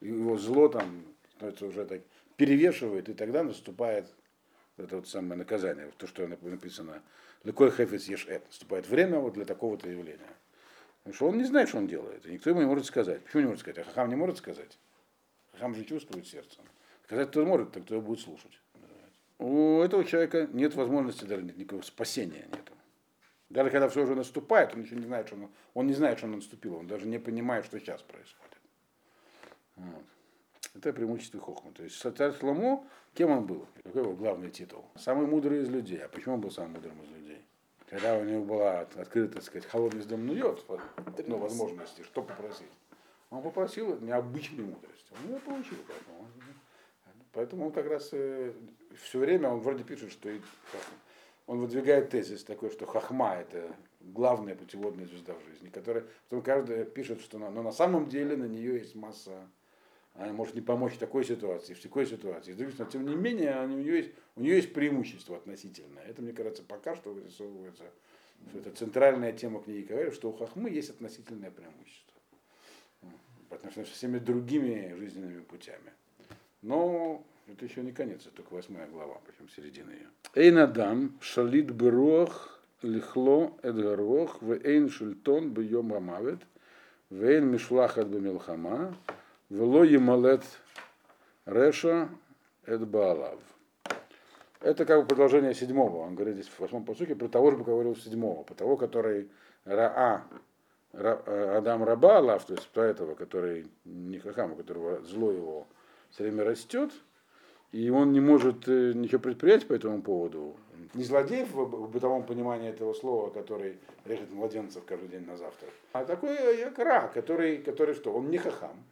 его 0.00 0.38
зло 0.38 0.68
там 0.68 1.04
становится 1.32 1.66
уже 1.66 1.84
так, 1.84 2.02
перевешивает, 2.36 3.08
и 3.08 3.14
тогда 3.14 3.42
наступает 3.42 4.06
это 4.76 4.96
вот 4.96 5.08
самое 5.08 5.36
наказание, 5.36 5.90
то, 5.96 6.06
что 6.06 6.28
написано, 6.28 7.02
Лекой 7.42 7.72
хефец 7.72 8.04
ешет, 8.04 8.46
наступает 8.46 8.88
время 8.88 9.18
вот 9.18 9.34
для 9.34 9.44
такого-то 9.44 9.88
явления. 9.88 10.36
Потому 11.06 11.14
что 11.14 11.28
он 11.28 11.38
не 11.38 11.44
знает, 11.44 11.68
что 11.68 11.78
он 11.78 11.86
делает, 11.86 12.26
и 12.26 12.32
никто 12.32 12.50
ему 12.50 12.62
не 12.62 12.66
может 12.66 12.84
сказать. 12.84 13.22
Почему 13.22 13.42
не 13.42 13.46
может 13.46 13.60
сказать? 13.60 13.78
А 13.78 13.84
Хахам 13.84 14.08
не 14.08 14.16
может 14.16 14.38
сказать. 14.38 14.76
Хахам 15.52 15.72
же 15.76 15.84
чувствует 15.84 16.26
сердцем. 16.26 16.64
Сказать 17.04 17.28
кто 17.28 17.46
может, 17.46 17.70
так 17.70 17.84
кто 17.84 18.00
будет 18.00 18.18
слушать. 18.18 18.60
У 19.38 19.80
этого 19.82 20.04
человека 20.04 20.48
нет 20.52 20.74
возможности 20.74 21.22
даже 21.22 21.44
никакого 21.44 21.82
спасения 21.82 22.48
нету. 22.48 22.72
Даже 23.50 23.70
когда 23.70 23.88
все 23.88 24.02
уже 24.02 24.16
наступает, 24.16 24.74
он 24.74 24.82
еще 24.82 24.96
не 24.96 25.04
знает, 25.04 25.28
что 25.28 25.36
он, 25.36 25.48
он 25.74 25.86
не 25.86 25.92
знает, 25.92 26.18
что 26.18 26.26
он 26.26 26.32
наступил, 26.32 26.74
он 26.74 26.88
даже 26.88 27.06
не 27.06 27.20
понимает, 27.20 27.66
что 27.66 27.78
сейчас 27.78 28.02
происходит. 28.02 28.58
Вот. 29.76 30.02
Это 30.74 30.92
преимущество 30.92 31.40
Хохма. 31.40 31.70
То 31.70 31.84
есть 31.84 32.00
царь 32.00 32.32
Шломо, 32.32 32.84
кем 33.14 33.30
он 33.30 33.46
был? 33.46 33.68
Какой 33.84 34.02
его 34.02 34.14
главный 34.14 34.50
титул? 34.50 34.84
Самый 34.96 35.28
мудрый 35.28 35.62
из 35.62 35.68
людей. 35.68 35.98
А 35.98 36.08
почему 36.08 36.34
он 36.34 36.40
был 36.40 36.50
самым 36.50 36.72
мудрым 36.72 37.00
из 37.04 37.10
людей? 37.10 37.25
Когда 37.88 38.18
у 38.18 38.24
него 38.24 38.44
была 38.44 38.80
открыта, 38.80 39.34
так 39.34 39.44
сказать, 39.44 39.68
холодный 39.68 40.04
дом 40.04 40.26
нует, 40.26 40.64
ну, 41.26 41.38
возможности, 41.38 42.02
что 42.02 42.22
попросить. 42.22 42.66
Он 43.30 43.42
попросил 43.42 43.98
необычной 44.00 44.64
мудрости. 44.64 45.12
Он 45.12 45.30
ее 45.30 45.40
получил. 45.40 45.78
Поэтому, 45.86 46.28
поэтому 47.32 47.66
он 47.66 47.72
как 47.72 47.86
раз 47.86 48.08
э, 48.12 48.52
все 49.02 49.18
время, 49.18 49.50
он 49.50 49.60
вроде 49.60 49.84
пишет, 49.84 50.10
что 50.10 50.30
он 51.46 51.60
выдвигает 51.60 52.10
тезис 52.10 52.42
такой, 52.44 52.70
что 52.70 52.86
хахма 52.86 53.36
это 53.36 53.74
главная 54.00 54.54
путеводная 54.54 55.06
звезда 55.06 55.34
в 55.34 55.44
жизни, 55.44 55.68
которая 55.68 56.04
потом 56.28 56.42
каждый 56.42 56.84
пишет, 56.84 57.20
что 57.20 57.38
но 57.38 57.62
на 57.62 57.72
самом 57.72 58.08
деле 58.08 58.36
на 58.36 58.46
нее 58.46 58.78
есть 58.78 58.94
масса, 58.94 59.48
она 60.14 60.32
может 60.32 60.54
не 60.54 60.60
помочь 60.60 60.94
в 60.94 60.98
такой 60.98 61.24
ситуации, 61.24 61.74
в 61.74 61.82
такой 61.82 62.06
ситуации. 62.06 62.56
Но 62.78 62.84
тем 62.86 63.06
не 63.06 63.14
менее, 63.14 63.62
у 63.62 63.68
нее 63.68 63.96
есть, 63.98 64.10
у 64.36 64.42
нее 64.42 64.56
есть 64.56 64.72
преимущество 64.72 65.36
относительное. 65.36 66.04
Это, 66.04 66.22
мне 66.22 66.32
кажется, 66.32 66.62
пока 66.62 66.94
что 66.94 67.12
вырисовывается, 67.12 67.84
что 68.50 68.58
это 68.58 68.70
центральная 68.70 69.32
тема 69.32 69.62
книги 69.62 69.86
говорит, 69.86 70.14
что 70.14 70.28
у 70.28 70.32
хахмы 70.32 70.70
есть 70.70 70.90
относительное 70.90 71.50
преимущество. 71.50 72.20
По 73.48 73.56
отношению 73.56 73.86
со 73.86 73.94
всеми 73.94 74.18
другими 74.18 74.94
жизненными 74.98 75.40
путями. 75.40 75.92
Но 76.60 77.24
это 77.46 77.64
еще 77.64 77.82
не 77.82 77.92
конец, 77.92 78.22
это 78.26 78.36
только 78.36 78.54
восьмая 78.54 78.86
глава, 78.88 79.20
причем 79.24 79.48
середина 79.48 79.90
ее. 79.90 80.08
Эйнадам 80.34 81.16
шалит 81.20 81.70
бруах 81.70 82.60
лихло 82.82 83.56
эдгарох 83.62 84.42
в 84.42 84.52
эйн 84.52 84.90
шильтон 84.90 85.54
бьем 85.54 85.94
амавет 85.94 86.40
в 87.08 87.22
эйн 87.22 87.46
мишлахат 87.46 88.08
бемилхама 88.08 88.94
вело 89.48 89.84
емалет 89.84 90.42
реша 91.46 92.10
эдбаалав. 92.66 93.40
Это 94.60 94.84
как 94.84 95.02
бы 95.02 95.06
продолжение 95.06 95.54
седьмого. 95.54 95.98
Он 95.98 96.14
говорит 96.14 96.36
здесь 96.36 96.48
в 96.48 96.60
восьмом 96.60 96.84
посуке 96.84 97.14
про 97.14 97.28
того 97.28 97.50
же, 97.50 97.58
говорил 97.58 97.94
седьмого, 97.96 98.42
про 98.42 98.54
того, 98.54 98.76
который 98.76 99.30
Раа, 99.64 100.24
Ра, 100.92 101.56
Адам 101.58 101.84
Раба 101.84 102.18
Алав, 102.18 102.44
то 102.46 102.54
есть 102.54 102.68
про 102.70 102.84
этого, 102.84 103.14
который 103.14 103.66
не 103.84 104.18
Хахам, 104.18 104.52
у 104.52 104.56
которого 104.56 105.02
зло 105.02 105.30
его 105.30 105.66
все 106.10 106.22
время 106.22 106.44
растет, 106.44 106.92
и 107.72 107.90
он 107.90 108.12
не 108.12 108.20
может 108.20 108.66
э, 108.68 108.92
ничего 108.94 109.20
предпринять 109.20 109.66
по 109.66 109.74
этому 109.74 110.00
поводу. 110.00 110.56
Не 110.94 111.04
злодей 111.04 111.44
в 111.44 111.90
бытовом 111.90 112.24
понимании 112.24 112.70
этого 112.70 112.94
слова, 112.94 113.30
который 113.30 113.78
режет 114.04 114.30
младенцев 114.32 114.84
каждый 114.86 115.08
день 115.08 115.26
на 115.26 115.36
завтрак, 115.36 115.70
а 115.92 116.04
такой 116.04 116.58
якра, 116.58 117.10
который, 117.12 117.58
который 117.58 117.94
что, 117.94 118.12
он 118.12 118.30
не 118.30 118.38
хахам 118.38 118.82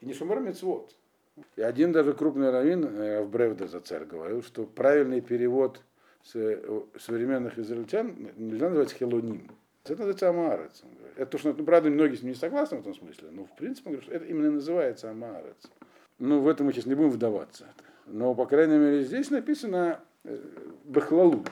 и 0.00 0.06
не 0.06 0.14
шумер 0.14 0.40
мецвод. 0.40 0.92
И 1.56 1.62
один 1.62 1.92
даже 1.92 2.12
крупный 2.12 2.50
раввин 2.50 2.84
э, 2.84 3.22
в 3.22 3.30
Бревде 3.30 3.66
за 3.66 3.80
царь 3.80 4.04
говорил, 4.04 4.42
что 4.42 4.64
правильный 4.64 5.20
перевод 5.20 5.82
э, 6.34 6.80
современных 6.98 7.58
израильтян 7.58 8.14
нельзя 8.36 8.68
называть 8.68 8.92
хелоним. 8.92 9.50
Это 9.84 9.92
называется 9.92 10.28
амаарец. 10.30 10.82
Это 11.16 11.30
то, 11.32 11.38
что, 11.38 11.52
ну, 11.52 11.64
правда, 11.64 11.90
многие 11.90 12.16
с 12.16 12.22
ним 12.22 12.30
не 12.30 12.36
согласны 12.36 12.78
в 12.78 12.80
этом 12.80 12.94
смысле, 12.94 13.28
но 13.30 13.44
в 13.44 13.54
принципе, 13.54 13.90
он 13.90 13.92
говорит, 13.96 14.08
что 14.08 14.16
это 14.16 14.24
именно 14.26 14.50
называется 14.50 15.10
амаарец. 15.10 15.70
Ну, 16.18 16.40
в 16.40 16.48
этом 16.48 16.66
мы 16.66 16.72
сейчас 16.72 16.86
не 16.86 16.94
будем 16.94 17.10
вдаваться. 17.10 17.66
Но, 18.06 18.34
по 18.34 18.46
крайней 18.46 18.78
мере, 18.78 19.02
здесь 19.02 19.30
написано, 19.30 20.00
бахлалут. 20.84 21.50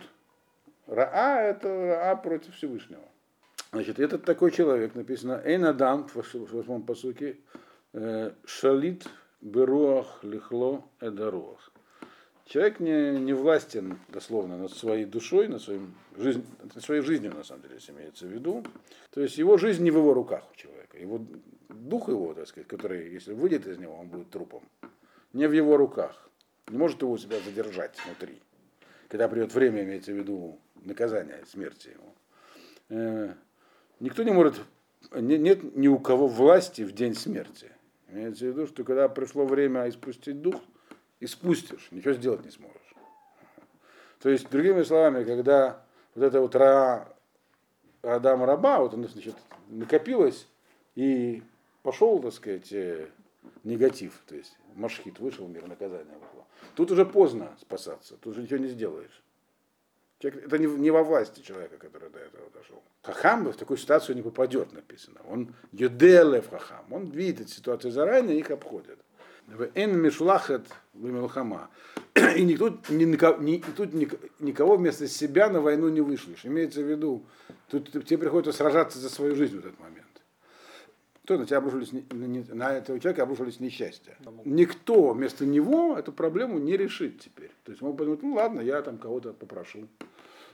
Раа 0.87 1.43
это 1.43 1.69
Раа 1.69 2.17
против 2.17 2.55
Всевышнего. 2.55 3.05
Значит, 3.73 3.99
этот 3.99 4.25
такой 4.25 4.50
человек, 4.50 4.95
написано, 4.95 5.41
Эйн 5.45 5.64
Адам, 5.64 6.09
в 6.09 6.17
восьмом 6.17 6.83
посуке, 6.83 7.38
шалит 8.45 9.07
беруах 9.45 10.25
лихло 10.25 10.83
эдаруах. 11.01 11.71
Человек 12.47 12.81
не, 12.81 13.19
не 13.21 13.33
властен, 13.33 13.99
дословно, 14.09 14.59
над 14.59 14.73
своей 14.73 15.05
душой, 15.07 15.49
над, 15.49 15.63
своим 15.63 15.95
жизнь, 16.17 16.45
над 16.63 16.83
своей 16.83 17.01
жизнью, 17.01 17.33
на 17.35 17.45
самом 17.45 17.63
деле, 17.63 17.79
имеется 17.89 18.27
в 18.27 18.31
виду. 18.31 18.65
То 19.11 19.23
есть 19.23 19.39
его 19.39 19.57
жизнь 19.57 19.83
не 19.83 19.91
в 19.91 19.97
его 19.97 20.13
руках 20.13 20.45
у 20.53 20.57
человека. 20.57 20.99
Его, 20.99 21.25
дух 21.69 22.09
его, 22.09 22.35
так 22.35 22.47
сказать, 22.47 22.69
который, 22.69 23.13
если 23.13 23.33
выйдет 23.33 23.67
из 23.67 23.79
него, 23.79 23.95
он 23.95 24.09
будет 24.09 24.31
трупом. 24.31 24.63
Не 25.33 25.47
в 25.47 25.53
его 25.53 25.77
руках. 25.77 26.29
Не 26.69 26.77
может 26.77 27.01
его 27.01 27.17
себя 27.17 27.39
задержать 27.41 27.97
внутри. 28.05 28.41
Когда 29.09 29.29
придет 29.29 29.55
время, 29.55 29.83
имеется 29.83 30.13
в 30.13 30.17
виду 30.17 30.59
наказание, 30.83 31.45
смерти 31.47 31.89
его. 31.89 32.15
Э, 32.91 33.35
никто 34.01 34.23
не 34.23 34.33
может, 34.33 34.57
нет 35.15 35.77
ни 35.77 35.89
у 35.89 35.99
кого 35.99 36.27
власти 36.27 36.83
в 36.83 36.93
день 36.93 37.15
смерти. 37.15 37.71
Имеется 38.09 38.45
в 38.45 38.49
виду, 38.49 38.67
что 38.67 38.85
когда 38.85 39.09
пришло 39.09 39.45
время 39.47 39.89
испустить 39.89 40.41
дух, 40.41 40.57
и 41.21 41.27
спустишь, 41.27 41.89
ничего 41.91 42.13
сделать 42.13 42.45
не 42.45 42.51
сможешь. 42.51 42.95
То 44.21 44.29
есть, 44.29 44.51
другими 44.51 44.83
словами, 44.83 45.25
когда 45.25 45.83
вот 46.15 46.25
это 46.25 46.41
вот 46.41 46.55
ра 46.55 47.09
Адам 48.03 48.45
раба, 48.45 48.81
вот 48.81 48.95
он, 48.95 49.07
значит, 49.09 49.37
накопилось 49.69 50.47
и 50.95 51.43
пошел, 51.83 52.21
так 52.21 52.33
сказать, 52.33 52.73
э, 52.73 53.09
негатив, 53.63 54.23
то 54.27 54.35
есть 54.35 54.57
машхит 54.75 55.19
вышел, 55.19 55.47
мир 55.49 55.67
наказания 55.67 56.13
вышло. 56.13 56.45
Тут 56.75 56.91
уже 56.91 57.07
поздно 57.07 57.57
спасаться, 57.61 58.17
тут 58.17 58.35
уже 58.35 58.43
ничего 58.43 58.59
не 58.59 58.69
сделаешь. 58.69 59.23
Человек, 60.25 60.47
это 60.47 60.59
не, 60.59 60.66
не 60.66 60.90
во 60.90 61.02
власти 61.02 61.40
человека, 61.40 61.76
который 61.76 62.09
до 62.09 62.19
этого 62.19 62.49
дошел. 62.54 62.83
Хахам 63.02 63.45
в 63.45 63.57
такую 63.57 63.76
ситуацию 63.76 64.16
не 64.16 64.23
попадет, 64.23 64.73
написано. 64.73 65.21
Он 65.28 65.54
юделев 65.73 66.49
хахам. 66.49 66.87
Он 66.90 67.11
видит 67.11 67.43
эти 67.43 67.50
ситуации 67.50 67.90
заранее 67.90 68.37
и 68.37 68.40
их 68.40 68.50
обходит. 68.50 68.99
Эн 69.75 70.00
мишлахет 70.00 70.66
милхама. 70.95 71.69
И 72.37 72.43
никто, 72.43 72.78
ни, 72.88 73.04
ни, 73.04 73.59
тут 73.76 73.93
никого 74.40 74.76
вместо 74.76 75.07
себя 75.09 75.50
на 75.50 75.61
войну 75.61 75.90
не 75.90 76.00
вышлешь. 76.00 76.47
Имеется 76.47 76.81
в 76.81 76.88
виду, 76.88 77.26
тут 77.69 77.90
тебе 77.90 78.16
приходится 78.16 78.57
сражаться 78.57 78.99
за 78.99 79.11
свою 79.11 79.37
жизнь 79.37 79.57
в 79.57 79.59
этот 79.59 79.78
момент. 79.78 80.07
Кто 81.25 81.37
на 81.37 81.45
тебя 81.45 81.59
обрушились, 81.59 81.93
на 82.11 82.73
этого 82.73 82.99
человека 82.99 83.25
обрушились 83.25 83.61
несчастья. 83.61 84.16
Никто 84.47 85.11
вместо 85.11 85.45
него 85.45 85.99
эту 85.99 86.12
проблему 86.12 86.59
не 86.59 86.78
решит 86.78 87.21
теперь. 87.21 87.50
То 87.64 87.73
есть 87.73 87.83
мог 87.83 87.99
подумать, 87.99 88.23
ну 88.23 88.35
ладно, 88.35 88.62
я 88.62 88.81
там 88.81 88.97
кого-то 88.97 89.35
попрошу. 89.35 89.87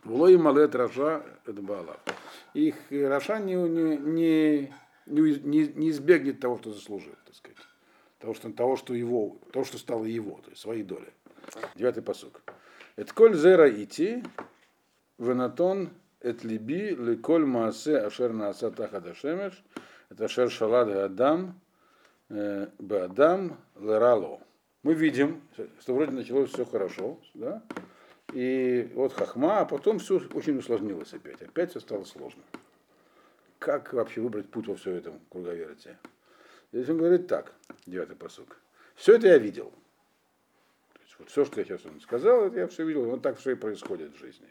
ולא 0.04 0.37
ימלט 0.37 0.75
רשע 0.75 1.22
את 1.46 1.60
בעליו. 1.60 2.00
И 2.54 2.75
רשע 2.90 3.38
не, 3.38 3.54
не, 3.54 3.97
не, 3.97 4.73
не, 5.07 5.66
не 5.69 5.90
избегнет 5.90 6.40
того, 6.40 6.59
что 6.59 6.73
заслужил, 6.73 7.14
так 7.26 7.35
сказать 7.35 7.59
того, 8.21 8.35
что, 8.35 8.52
того, 8.52 8.76
что 8.76 8.95
его, 8.95 9.38
того, 9.52 9.64
что 9.64 9.78
стало 9.78 10.04
его, 10.04 10.40
то 10.45 10.50
есть 10.50 10.62
своей 10.62 10.83
доли. 10.83 11.12
Девятый 11.75 12.02
посук. 12.02 12.42
Это 12.97 13.12
коль 13.14 13.35
зера 13.35 13.69
ити, 13.69 14.23
венатон 15.19 15.90
эт 16.21 16.45
либи 16.45 16.90
леколь 16.90 17.47
маасе 17.47 17.97
ашер 17.99 18.33
нааса 18.33 18.71
тахадашемеш, 18.71 19.64
это 20.11 20.26
ашер 20.26 20.50
шалад 20.50 20.88
адам, 20.90 21.59
бадам 22.28 23.57
лерало. 23.76 24.40
Мы 24.83 24.95
видим, 24.95 25.42
что 25.80 25.95
вроде 25.95 26.12
началось 26.12 26.50
все 26.50 26.64
хорошо, 26.64 27.19
да? 27.35 27.62
И 28.32 28.90
вот 28.94 29.12
хахма, 29.12 29.60
а 29.60 29.64
потом 29.64 29.99
все 29.99 30.20
очень 30.34 30.58
усложнилось 30.58 31.12
опять. 31.12 31.42
Опять 31.42 31.70
все 31.70 31.80
стало 31.80 32.04
сложно. 32.04 32.42
Как 33.58 33.93
вообще 33.93 34.21
выбрать 34.21 34.49
путь 34.49 34.69
во 34.69 34.76
все 34.76 34.93
этом 34.93 35.21
круговерте? 35.28 35.99
Здесь 36.73 36.88
он 36.88 36.99
говорит 36.99 37.26
так, 37.26 37.52
девятый 37.86 38.16
посук. 38.16 38.56
Все 38.95 39.16
это 39.16 39.28
я 39.28 39.38
видел. 39.38 39.73
То 40.93 41.00
есть, 41.02 41.16
вот 41.19 41.28
все, 41.30 41.45
что 41.45 41.60
я 41.60 41.66
сейчас 41.66 41.84
вам 41.84 42.00
сказал, 42.00 42.47
это 42.47 42.60
я 42.60 42.69
все 42.69 42.84
видел. 42.84 43.04
Вот 43.04 43.23
так 43.23 43.38
все 43.38 43.52
и 43.52 43.54
происходит 43.54 44.14
в 44.14 44.19
жизни. 44.19 44.47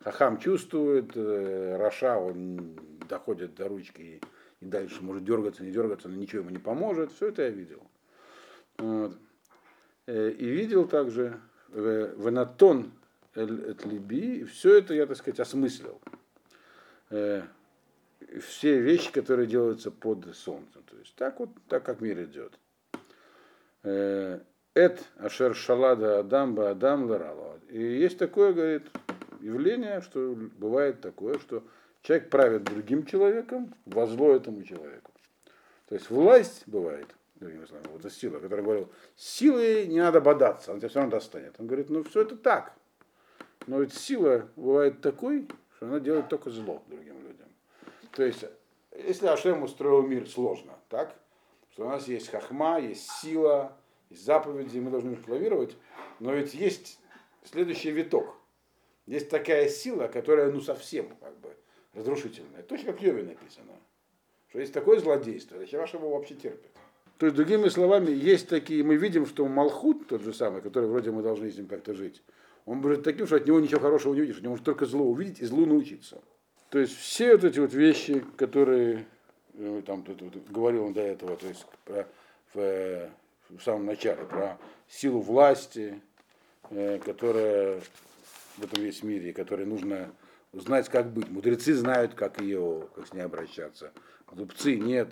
Хахам 0.00 0.38
чувствует, 0.38 1.10
э, 1.16 1.76
Раша, 1.76 2.16
он 2.16 2.78
доходит 3.08 3.56
до 3.56 3.68
ручки 3.68 4.00
и, 4.00 4.20
и 4.60 4.66
дальше 4.66 5.02
может 5.02 5.24
дергаться, 5.24 5.64
не 5.64 5.72
дергаться, 5.72 6.08
но 6.08 6.16
ничего 6.16 6.42
ему 6.42 6.50
не 6.50 6.58
поможет. 6.58 7.10
Все 7.12 7.28
это 7.28 7.42
я 7.42 7.50
видел. 7.50 7.82
Вот. 8.78 9.18
Э, 10.06 10.30
и 10.30 10.46
видел 10.46 10.86
также 10.86 11.40
э, 11.70 12.14
Венатон 12.16 12.92
Либи, 13.44 14.44
все 14.44 14.78
это 14.78 14.94
я, 14.94 15.06
так 15.06 15.16
сказать, 15.16 15.40
осмыслил 15.40 16.00
все 18.40 18.80
вещи, 18.80 19.12
которые 19.12 19.46
делаются 19.46 19.90
под 19.90 20.34
солнцем. 20.36 20.82
То 20.82 20.96
есть 20.96 21.14
так 21.14 21.40
вот, 21.40 21.50
так 21.68 21.82
как 21.84 22.00
мир 22.00 22.22
идет. 22.24 22.58
Э, 23.82 24.40
Эт 24.74 25.02
Ашер 25.16 25.54
Шалада 25.54 26.20
Адам 26.20 26.54
Ба 26.54 26.70
Адам 26.70 27.04
Ларала. 27.04 27.58
И 27.68 27.80
есть 27.80 28.18
такое, 28.18 28.52
говорит, 28.52 28.86
явление, 29.40 30.00
что 30.02 30.36
бывает 30.58 31.00
такое, 31.00 31.38
что 31.38 31.64
человек 32.02 32.30
правит 32.30 32.64
другим 32.64 33.06
человеком 33.06 33.74
во 33.86 34.06
зло 34.06 34.34
этому 34.34 34.62
человеку. 34.62 35.12
То 35.88 35.94
есть 35.94 36.10
власть 36.10 36.64
бывает, 36.66 37.06
другими 37.36 37.64
словами, 37.64 37.88
вот 37.92 38.04
эта 38.04 38.10
сила, 38.10 38.38
которая 38.40 38.64
говорил, 38.64 38.92
силой 39.16 39.86
не 39.86 40.00
надо 40.00 40.20
бодаться, 40.20 40.72
он 40.72 40.78
тебя 40.78 40.88
все 40.88 40.98
равно 41.00 41.12
достанет. 41.12 41.54
Он 41.58 41.66
говорит, 41.66 41.88
ну 41.88 42.04
все 42.04 42.22
это 42.22 42.36
так. 42.36 42.74
Но 43.68 43.80
ведь 43.80 43.94
сила 43.94 44.48
бывает 44.56 45.00
такой, 45.00 45.46
что 45.76 45.86
она 45.86 46.00
делает 46.00 46.28
только 46.28 46.50
зло 46.50 46.82
другим 46.88 47.18
то 48.12 48.24
есть, 48.24 48.44
если 49.06 49.28
Ашем 49.28 49.62
устроил 49.62 50.02
мир 50.02 50.28
сложно, 50.28 50.72
так, 50.88 51.14
что 51.70 51.86
у 51.86 51.88
нас 51.88 52.08
есть 52.08 52.30
хахма, 52.30 52.80
есть 52.80 53.08
сила, 53.20 53.76
есть 54.10 54.24
заповеди, 54.24 54.78
мы 54.78 54.90
должны 54.90 55.12
их 55.12 55.28
лавировать, 55.28 55.76
но 56.18 56.32
ведь 56.32 56.52
есть 56.52 56.98
следующий 57.44 57.92
виток. 57.92 58.34
Есть 59.06 59.30
такая 59.30 59.68
сила, 59.68 60.08
которая 60.08 60.50
ну 60.50 60.60
совсем 60.60 61.14
как 61.20 61.38
бы 61.38 61.54
разрушительная. 61.94 62.64
Точно 62.64 62.92
как 62.92 63.02
Йове 63.02 63.22
написано. 63.22 63.72
Что 64.48 64.58
есть 64.58 64.72
такое 64.72 64.98
злодейство, 64.98 65.64
Хираш 65.64 65.94
его 65.94 66.10
вообще 66.10 66.34
терпит. 66.34 66.72
То 67.18 67.26
есть, 67.26 67.36
другими 67.36 67.68
словами, 67.68 68.10
есть 68.10 68.48
такие, 68.48 68.82
мы 68.82 68.96
видим, 68.96 69.26
что 69.26 69.46
Малхут, 69.46 70.08
тот 70.08 70.22
же 70.22 70.32
самый, 70.32 70.60
который 70.60 70.88
вроде 70.88 71.12
мы 71.12 71.22
должны 71.22 71.50
с 71.50 71.56
ним 71.56 71.66
как-то 71.68 71.94
жить, 71.94 72.22
он 72.68 72.82
будет 72.82 73.02
таким, 73.02 73.26
что 73.26 73.36
от 73.36 73.46
него 73.46 73.60
ничего 73.60 73.80
хорошего 73.80 74.12
не 74.12 74.20
увидишь, 74.20 74.36
от 74.36 74.42
него 74.42 74.52
может 74.52 74.66
только 74.66 74.84
зло 74.84 75.04
увидеть 75.04 75.40
и 75.40 75.46
злу 75.46 75.64
научиться. 75.64 76.20
То 76.68 76.78
есть 76.78 76.94
все 76.98 77.32
вот 77.32 77.44
эти 77.44 77.58
вот 77.58 77.72
вещи, 77.72 78.22
которые 78.36 79.06
э, 79.54 79.82
там 79.86 80.02
тут, 80.02 80.18
тут, 80.18 80.50
говорил 80.50 80.84
он 80.84 80.92
до 80.92 81.00
этого, 81.00 81.34
то 81.38 81.46
есть 81.46 81.64
про, 81.86 82.06
в, 82.52 83.08
в 83.48 83.62
самом 83.62 83.86
начале, 83.86 84.22
про 84.26 84.58
силу 84.86 85.20
власти, 85.20 86.02
э, 86.68 86.98
которая 86.98 87.80
в 88.58 88.64
этом 88.64 88.82
весь 88.82 89.02
мире, 89.02 89.32
которой 89.32 89.64
нужно 89.64 90.10
знать, 90.52 90.90
как 90.90 91.10
быть. 91.10 91.30
Мудрецы 91.30 91.72
знают, 91.72 92.12
как 92.12 92.38
ее, 92.38 92.86
как 92.94 93.06
с 93.06 93.14
ней 93.14 93.22
обращаться. 93.22 93.92
Глупцы 94.30 94.76
нет. 94.76 95.08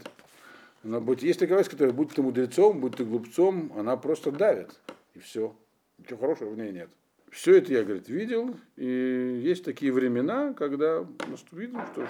Но 0.83 1.01
будь, 1.01 1.23
есть 1.23 1.41
такая 1.41 1.57
власть, 1.57 1.71
которая, 1.71 1.95
будь 1.95 2.15
ты 2.15 2.21
мудрецом, 2.21 2.81
будь 2.81 2.97
ты 2.97 3.05
глупцом, 3.07 3.73
она 3.79 3.97
просто 3.97 4.31
давит. 4.31 4.79
И 5.15 5.21
все. 5.21 5.57
Ничего 5.97 6.19
хорошего 6.19 6.51
в 6.51 6.59
ней 6.59 6.71
нет. 6.71 6.91
Все 7.31 7.57
это 7.57 7.73
я, 7.73 7.85
говорит, 7.85 8.09
видел, 8.09 8.57
и 8.77 9.41
есть 9.43 9.65
такие 9.65 9.93
времена, 9.93 10.55
когда 10.55 11.07
видно, 11.53 11.87
что 11.93 12.09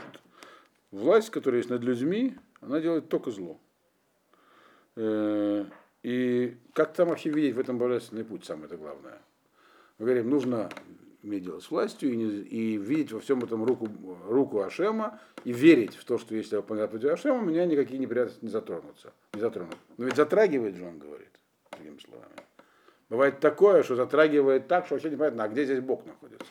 власть, 0.90 1.30
которая 1.30 1.60
есть 1.60 1.70
над 1.70 1.82
людьми, 1.82 2.36
она 2.60 2.80
делает 2.80 3.08
только 3.08 3.30
зло. 3.30 3.58
Э, 4.96 5.64
и 6.02 6.56
как 6.72 6.92
там 6.92 7.08
вообще 7.08 7.30
видеть 7.30 7.54
в 7.54 7.58
этом 7.58 7.78
божественный 7.78 8.24
путь, 8.24 8.44
самое 8.44 8.66
это 8.66 8.76
главное. 8.76 9.20
Мы 9.98 10.04
говорим, 10.06 10.30
нужно 10.30 10.68
иметь 11.22 11.44
дело 11.44 11.60
с 11.60 11.70
властью 11.70 12.12
и, 12.12 12.16
не, 12.16 12.24
и 12.24 12.76
видеть 12.76 13.12
во 13.12 13.20
всем 13.20 13.40
этом 13.40 13.64
руку, 13.64 13.88
руку 14.28 14.60
Ашема 14.60 15.18
и 15.44 15.52
верить 15.52 15.94
в 15.94 16.04
то, 16.04 16.18
что 16.18 16.34
если 16.34 16.56
я 16.56 16.62
пути 16.62 17.08
Ашема, 17.08 17.42
меня 17.42 17.66
никакие 17.66 17.98
неприятности 17.98 18.44
не 18.44 18.50
затронутся. 18.50 19.12
Не 19.34 19.40
затронут. 19.40 19.76
Но 19.96 20.04
ведь 20.04 20.16
затрагивает 20.16 20.76
же 20.76 20.84
он 20.84 20.98
говорит, 20.98 21.30
другими 21.72 21.98
словами. 21.98 22.45
Бывает 23.08 23.40
такое, 23.40 23.82
что 23.82 23.94
затрагивает 23.94 24.66
так, 24.66 24.86
что 24.86 24.94
вообще 24.94 25.10
непонятно, 25.10 25.44
а 25.44 25.48
где 25.48 25.64
здесь 25.64 25.80
Бог 25.80 26.04
находится 26.04 26.46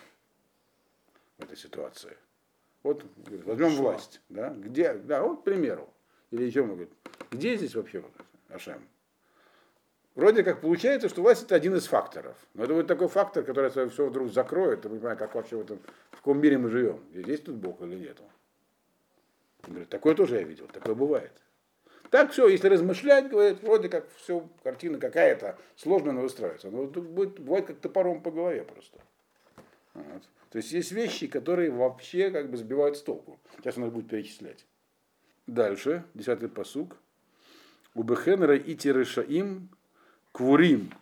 в 1.37 1.43
этой 1.43 1.57
ситуации. 1.57 2.17
Вот 2.83 3.03
возьмем 3.45 3.71
Шо? 3.71 3.81
власть, 3.81 4.21
да, 4.29 4.49
где, 4.49 4.93
да, 4.93 5.23
вот 5.23 5.41
к 5.41 5.43
примеру. 5.43 5.89
Или 6.31 6.43
еще 6.43 6.61
мы 6.63 6.75
говорим, 6.75 6.89
где 7.31 7.57
здесь 7.57 7.75
вообще 7.75 7.99
вот 7.99 8.11
Ашем? 8.49 8.87
Вроде 10.15 10.43
как 10.43 10.61
получается, 10.61 11.09
что 11.09 11.21
власть 11.21 11.43
это 11.43 11.55
один 11.55 11.75
из 11.75 11.87
факторов. 11.87 12.37
Но 12.53 12.63
это 12.63 12.73
будет 12.73 12.87
такой 12.87 13.09
фактор, 13.09 13.43
который 13.43 13.69
все 13.69 14.05
вдруг 14.05 14.31
закроет, 14.31 14.85
и 14.85 14.87
мы 14.87 14.95
понимаем, 14.95 15.17
как 15.17 15.35
вообще 15.35 15.57
в, 15.57 15.61
этом, 15.61 15.79
в 16.11 16.17
каком 16.17 16.39
мире 16.39 16.57
мы 16.57 16.69
живем. 16.69 17.03
Здесь 17.13 17.41
тут 17.41 17.55
Бог 17.55 17.81
или 17.81 17.95
нету. 17.95 18.23
Он 19.63 19.71
говорит, 19.71 19.89
такое 19.89 20.15
тоже 20.15 20.35
я 20.35 20.43
видел, 20.43 20.67
такое 20.67 20.95
бывает. 20.95 21.33
Так 22.15 22.31
все, 22.31 22.47
если 22.47 22.69
размышлять, 22.69 23.27
говорит, 23.27 23.61
вроде 23.61 23.89
как 23.89 24.07
все, 24.15 24.47
картина 24.63 24.99
какая-то, 24.99 25.57
сложно 25.75 26.11
она 26.11 26.21
выстраивается. 26.21 26.71
Но 26.71 26.85
будет, 26.85 27.41
бывает 27.41 27.65
как 27.65 27.79
топором 27.79 28.21
по 28.21 28.31
голове 28.31 28.63
просто. 28.63 28.99
Вот. 29.93 30.23
То 30.49 30.59
есть 30.59 30.71
есть 30.71 30.93
вещи, 30.93 31.27
которые 31.27 31.71
вообще 31.71 32.31
как 32.31 32.49
бы 32.49 32.55
сбивают 32.55 32.95
с 32.95 33.01
толку. 33.01 33.37
Сейчас 33.57 33.77
он 33.77 33.87
их 33.87 33.91
будет 33.91 34.07
перечислять. 34.07 34.65
Дальше, 35.45 36.05
десятый 36.13 36.47
посук. 36.47 36.95
Убехенра 37.95 38.55
ити 38.55 38.87
решаим 38.87 39.67
квурим 40.31 40.93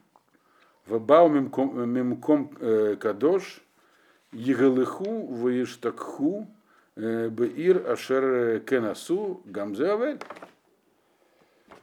вабау 0.88 1.30
мимком 1.30 2.58
э, 2.60 2.96
кадош 3.00 3.62
егалыху 4.32 5.28
ваиштакху 5.28 6.48
э, 6.96 7.30
беир 7.30 7.88
ашер 7.88 8.62
кенасу 8.62 9.44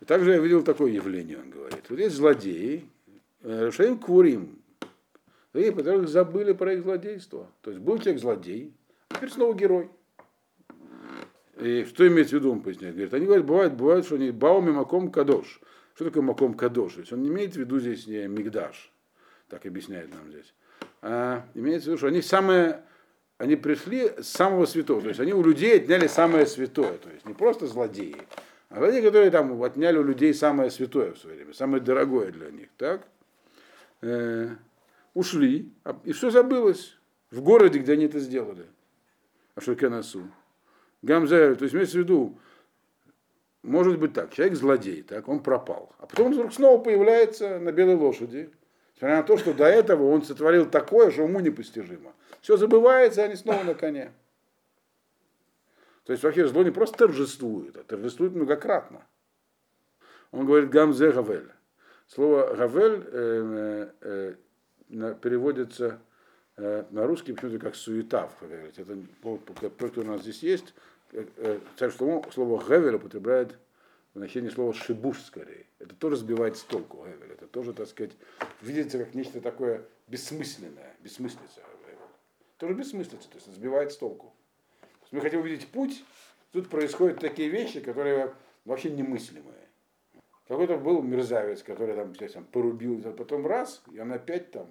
гамзеавель. 0.01 0.07
Также 0.07 0.31
я 0.33 0.39
видел 0.39 0.63
такое 0.63 0.91
явление, 0.93 1.39
он 1.39 1.51
говорит. 1.51 1.85
Вот 1.89 1.99
есть 1.99 2.17
злодеи, 2.17 2.87
э, 3.43 3.67
решаим 3.67 3.99
квурим, 3.99 4.59
и 5.53 5.71
которые 5.71 6.07
забыли 6.07 6.53
про 6.53 6.75
их 6.75 6.83
злодейство. 6.83 7.49
То 7.63 7.71
есть 7.71 7.83
был 7.83 7.99
человек 7.99 8.21
злодей, 8.21 8.75
а 9.09 9.15
теперь 9.17 9.31
снова 9.31 9.55
герой. 9.55 9.91
И 11.59 11.85
что 11.85 12.07
имеется 12.07 12.37
в 12.37 12.39
виду, 12.39 12.53
он 12.53 12.61
поясняет? 12.61 12.95
Говорит, 12.95 13.15
они 13.15 13.27
говорят, 13.27 13.45
бывает, 13.45 13.75
бывает, 13.75 14.07
что 14.07 14.15
они 14.15 14.31
бауми 14.31 14.71
маком 14.71 15.11
кадош. 15.11 15.61
Что 15.95 16.07
такое 16.07 16.23
маком 16.23 16.55
кадош? 16.55 16.95
То 16.95 17.01
есть 17.01 17.13
он 17.13 17.23
не 17.23 17.29
имеет 17.29 17.55
в 17.55 17.57
виду 17.57 17.79
здесь 17.79 18.07
не 18.07 18.27
мигдаш, 18.27 18.91
так 19.49 19.67
объясняет 19.67 20.11
нам 20.15 20.31
здесь. 20.31 20.55
А 21.03 21.45
имеется 21.55 21.87
в 21.87 21.89
виду, 21.89 21.99
что 21.99 22.07
они 22.07 22.23
самые, 22.23 22.83
они 23.37 23.57
пришли 23.57 24.11
с 24.19 24.29
самого 24.29 24.65
святого. 24.65 25.03
То 25.03 25.09
есть 25.09 25.21
они 25.21 25.35
у 25.35 25.43
людей 25.43 25.77
отняли 25.77 26.07
самое 26.07 26.47
святое. 26.47 26.97
То 26.97 27.11
есть 27.11 27.27
не 27.27 27.35
просто 27.35 27.67
злодеи, 27.67 28.17
а 28.71 28.77
злодеи, 28.77 29.03
которые 29.03 29.31
там 29.33 29.61
отняли 29.61 29.99
у 29.99 30.05
людей 30.05 30.33
самое 30.33 30.71
святое 30.71 31.13
в 31.13 31.19
свое 31.19 31.37
время, 31.37 31.53
самое 31.53 31.83
дорогое 31.83 32.31
для 32.31 32.51
них. 32.51 32.69
Так? 32.77 33.07
Э, 34.01 34.51
ушли, 35.13 35.73
а, 35.85 35.99
и 36.05 36.13
все 36.13 36.31
забылось 36.31 36.97
в 37.33 37.43
городе, 37.43 37.81
где 37.81 37.93
они 37.93 38.07
это 38.07 38.21
сделали. 38.21 38.65
Ашуркенасу. 39.57 40.23
Гамзер, 41.03 41.57
то 41.57 41.65
есть 41.65 41.75
имеется 41.75 41.97
в 41.97 42.01
виду, 42.01 42.39
может 43.63 43.99
быть 43.99 44.13
так, 44.13 44.33
человек 44.33 44.57
злодей, 44.57 45.03
так, 45.03 45.27
он 45.29 45.43
пропал. 45.43 45.93
А 45.99 46.07
потом 46.07 46.29
он 46.29 46.35
вдруг 46.35 46.53
снова 46.55 46.81
появляется 46.81 47.59
на 47.59 47.73
белой 47.73 47.97
лошади, 47.97 48.51
несмотря 48.95 49.17
на 49.17 49.23
то, 49.25 49.37
что 49.37 49.53
до 49.53 49.65
этого 49.65 50.09
он 50.09 50.23
сотворил 50.23 50.71
такое, 50.71 51.11
что 51.11 51.25
уму 51.25 51.41
непостижимо. 51.41 52.13
Все 52.41 52.57
забывается, 52.57 53.25
они 53.25 53.35
снова 53.35 53.65
на 53.65 53.75
коне. 53.75 54.13
То 56.11 56.15
есть 56.15 56.25
вообще 56.25 56.45
зло 56.49 56.65
не 56.65 56.73
просто 56.73 56.99
торжествует, 56.99 57.77
а 57.77 57.85
торжествует 57.85 58.35
многократно. 58.35 59.07
Он 60.33 60.45
говорит 60.45 60.69
гамзе 60.69 61.13
гавель. 61.13 61.53
Слово 62.09 62.53
гавель 62.57 63.05
э, 63.07 63.91
э, 64.01 64.35
э, 64.89 65.15
переводится 65.23 66.01
э, 66.57 66.85
на 66.91 67.07
русский 67.07 67.33
почему-то 67.33 67.61
как 67.61 67.77
суета, 67.77 68.29
это 68.41 69.71
то, 69.71 69.87
что 69.87 70.01
у 70.01 70.05
нас 70.05 70.23
здесь 70.23 70.43
есть, 70.43 70.75
Царь 71.77 71.93
Шломо 71.93 72.29
слово 72.33 72.61
Гевель 72.61 72.97
употребляет 72.97 73.57
в 74.13 74.19
значении 74.19 74.49
слова 74.49 74.75
шибуш 74.75 75.23
скорее. 75.23 75.67
Это 75.79 75.95
тоже 75.95 76.17
сбивает 76.17 76.57
с 76.57 76.65
толку 76.65 77.05
Гевель. 77.05 77.35
Это 77.35 77.47
тоже, 77.47 77.73
так 77.73 77.87
сказать, 77.87 78.17
видится 78.63 78.99
как 78.99 79.15
нечто 79.15 79.41
такое 79.41 79.85
бессмысленное, 80.09 80.97
бессмыслица. 81.05 81.61
Тоже 82.59 82.75
бессмыслица, 82.75 83.29
то 83.29 83.37
есть 83.37 83.55
сбивает 83.55 83.93
с 83.93 83.97
толку. 83.97 84.35
Мы 85.11 85.21
хотим 85.21 85.41
увидеть 85.41 85.69
путь, 85.69 86.05
тут 86.53 86.69
происходят 86.69 87.19
такие 87.19 87.49
вещи, 87.49 87.81
которые 87.81 88.33
вообще 88.65 88.91
немыслимые. 88.91 89.69
Какой-то 90.47 90.79
был 90.79 91.03
мерзавец, 91.03 91.63
который 91.63 91.95
там, 91.95 92.15
там 92.15 92.45
порубил, 92.45 93.01
а 93.05 93.13
потом 93.13 93.47
раз, 93.47 93.83
и 93.93 94.01
он 94.01 94.13
опять 94.13 94.51
там 94.51 94.67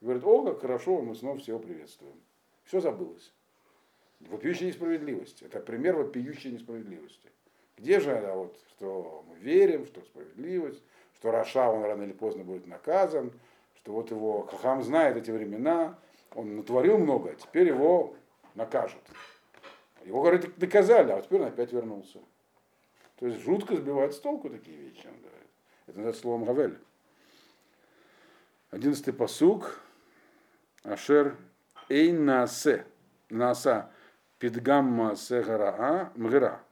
говорит, 0.00 0.24
о, 0.24 0.44
как 0.44 0.60
хорошо, 0.60 1.00
мы 1.02 1.14
снова 1.14 1.38
всего 1.38 1.58
приветствуем. 1.58 2.20
Все 2.64 2.80
забылось. 2.80 3.32
Вопиющая 4.20 4.68
несправедливость. 4.68 5.42
Это 5.42 5.60
пример 5.60 5.96
вопиющей 5.96 6.50
несправедливости. 6.50 7.30
Где 7.76 8.00
же 8.00 8.10
это 8.10 8.34
вот, 8.34 8.58
что 8.70 9.24
мы 9.28 9.36
верим, 9.36 9.86
что 9.86 10.00
справедливость, 10.02 10.82
что 11.14 11.30
Раша, 11.30 11.70
он 11.70 11.84
рано 11.84 12.02
или 12.02 12.12
поздно 12.12 12.44
будет 12.44 12.66
наказан, 12.66 13.32
что 13.76 13.92
вот 13.92 14.10
его 14.10 14.42
Хахам 14.42 14.82
знает 14.82 15.16
эти 15.16 15.30
времена, 15.30 15.98
он 16.34 16.56
натворил 16.56 16.98
много, 16.98 17.30
а 17.30 17.34
теперь 17.34 17.68
его 17.68 18.14
накажут. 18.54 19.02
Его, 20.08 20.22
говорит, 20.22 20.56
доказали, 20.56 21.12
а 21.12 21.20
теперь 21.20 21.42
он 21.42 21.48
опять 21.48 21.70
вернулся. 21.70 22.18
То 23.16 23.26
есть 23.26 23.42
жутко 23.42 23.76
сбивает 23.76 24.14
с 24.14 24.18
толку 24.18 24.48
такие 24.48 24.78
вещи, 24.78 25.06
он 25.06 25.20
говорит. 25.20 25.50
Это 25.86 25.98
называется 25.98 26.22
словом 26.22 26.44
Гавель. 26.46 26.78
Одиннадцатый 28.70 29.12
посук. 29.12 29.78
Ашер 30.82 31.36
Эйн 31.90 32.24
Наасе. 32.24 32.86
Наса 33.28 33.90
Пидгамма 34.38 35.14
Сегараа 35.14 36.10
Мгра. 36.14 36.62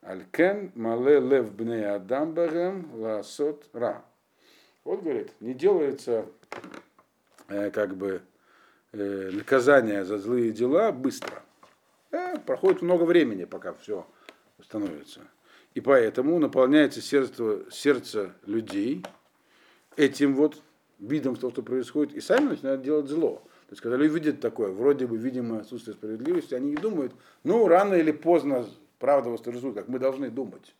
Алькен 0.00 0.72
Мале 0.74 1.20
Лев 1.20 1.52
Бне 1.52 1.86
Адам 1.90 2.32
Багем 2.32 2.90
Ласот 2.94 3.68
Ра. 3.74 4.02
Вот 4.84 5.02
говорит, 5.02 5.30
не 5.40 5.52
делается 5.52 6.24
э, 7.48 7.70
как 7.70 7.96
бы 7.96 8.22
э, 8.92 9.30
наказание 9.30 10.06
за 10.06 10.16
злые 10.16 10.52
дела 10.52 10.90
быстро. 10.90 11.42
Э, 12.10 12.38
проходит 12.38 12.82
много 12.82 13.04
времени, 13.04 13.44
пока 13.44 13.72
все 13.74 14.06
установится. 14.58 15.20
И 15.74 15.80
поэтому 15.80 16.38
наполняется 16.38 17.00
сердце, 17.00 17.64
сердце 17.70 18.34
людей 18.44 19.04
этим 19.96 20.34
вот 20.34 20.60
видом 20.98 21.36
того, 21.36 21.52
что 21.52 21.62
происходит, 21.62 22.14
и 22.14 22.20
сами 22.20 22.48
начинают 22.48 22.82
делать 22.82 23.08
зло. 23.08 23.42
То 23.66 23.74
есть, 23.74 23.82
когда 23.82 23.96
люди 23.96 24.14
видят 24.14 24.40
такое, 24.40 24.72
вроде 24.72 25.06
бы 25.06 25.16
видимо 25.16 25.60
отсутствие 25.60 25.94
справедливости, 25.94 26.54
они 26.54 26.70
не 26.70 26.76
думают, 26.76 27.12
ну, 27.44 27.68
рано 27.68 27.94
или 27.94 28.10
поздно 28.10 28.66
правда 28.98 29.30
восторжествует, 29.30 29.76
как 29.76 29.88
мы 29.88 29.98
должны 30.00 30.28
думать. 30.28 30.74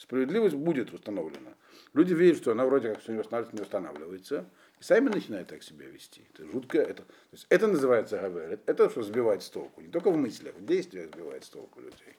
Справедливость 0.00 0.54
будет 0.54 0.92
установлена. 0.92 1.50
Люди 1.92 2.14
видят, 2.14 2.38
что 2.38 2.52
она 2.52 2.64
вроде 2.64 2.90
как 2.90 3.00
все 3.00 3.12
не 3.12 3.18
восстанавливается, 3.18 4.46
и 4.80 4.82
сами 4.82 5.08
начинают 5.08 5.48
так 5.48 5.62
себя 5.62 5.86
вести. 5.86 6.24
Это 6.34 6.46
жутко. 6.46 6.78
Это, 6.78 7.02
то 7.02 7.14
есть 7.32 7.46
это 7.48 7.66
называется 7.66 8.18
гавер. 8.18 8.58
Это 8.66 8.90
что 8.90 9.02
сбивает 9.02 9.42
с 9.42 9.48
толку. 9.48 9.80
Не 9.80 9.88
только 9.88 10.10
в 10.10 10.16
мыслях, 10.16 10.54
в 10.54 10.64
действиях 10.64 11.10
сбивает 11.12 11.44
с 11.44 11.48
толку 11.48 11.80
людей. 11.80 12.16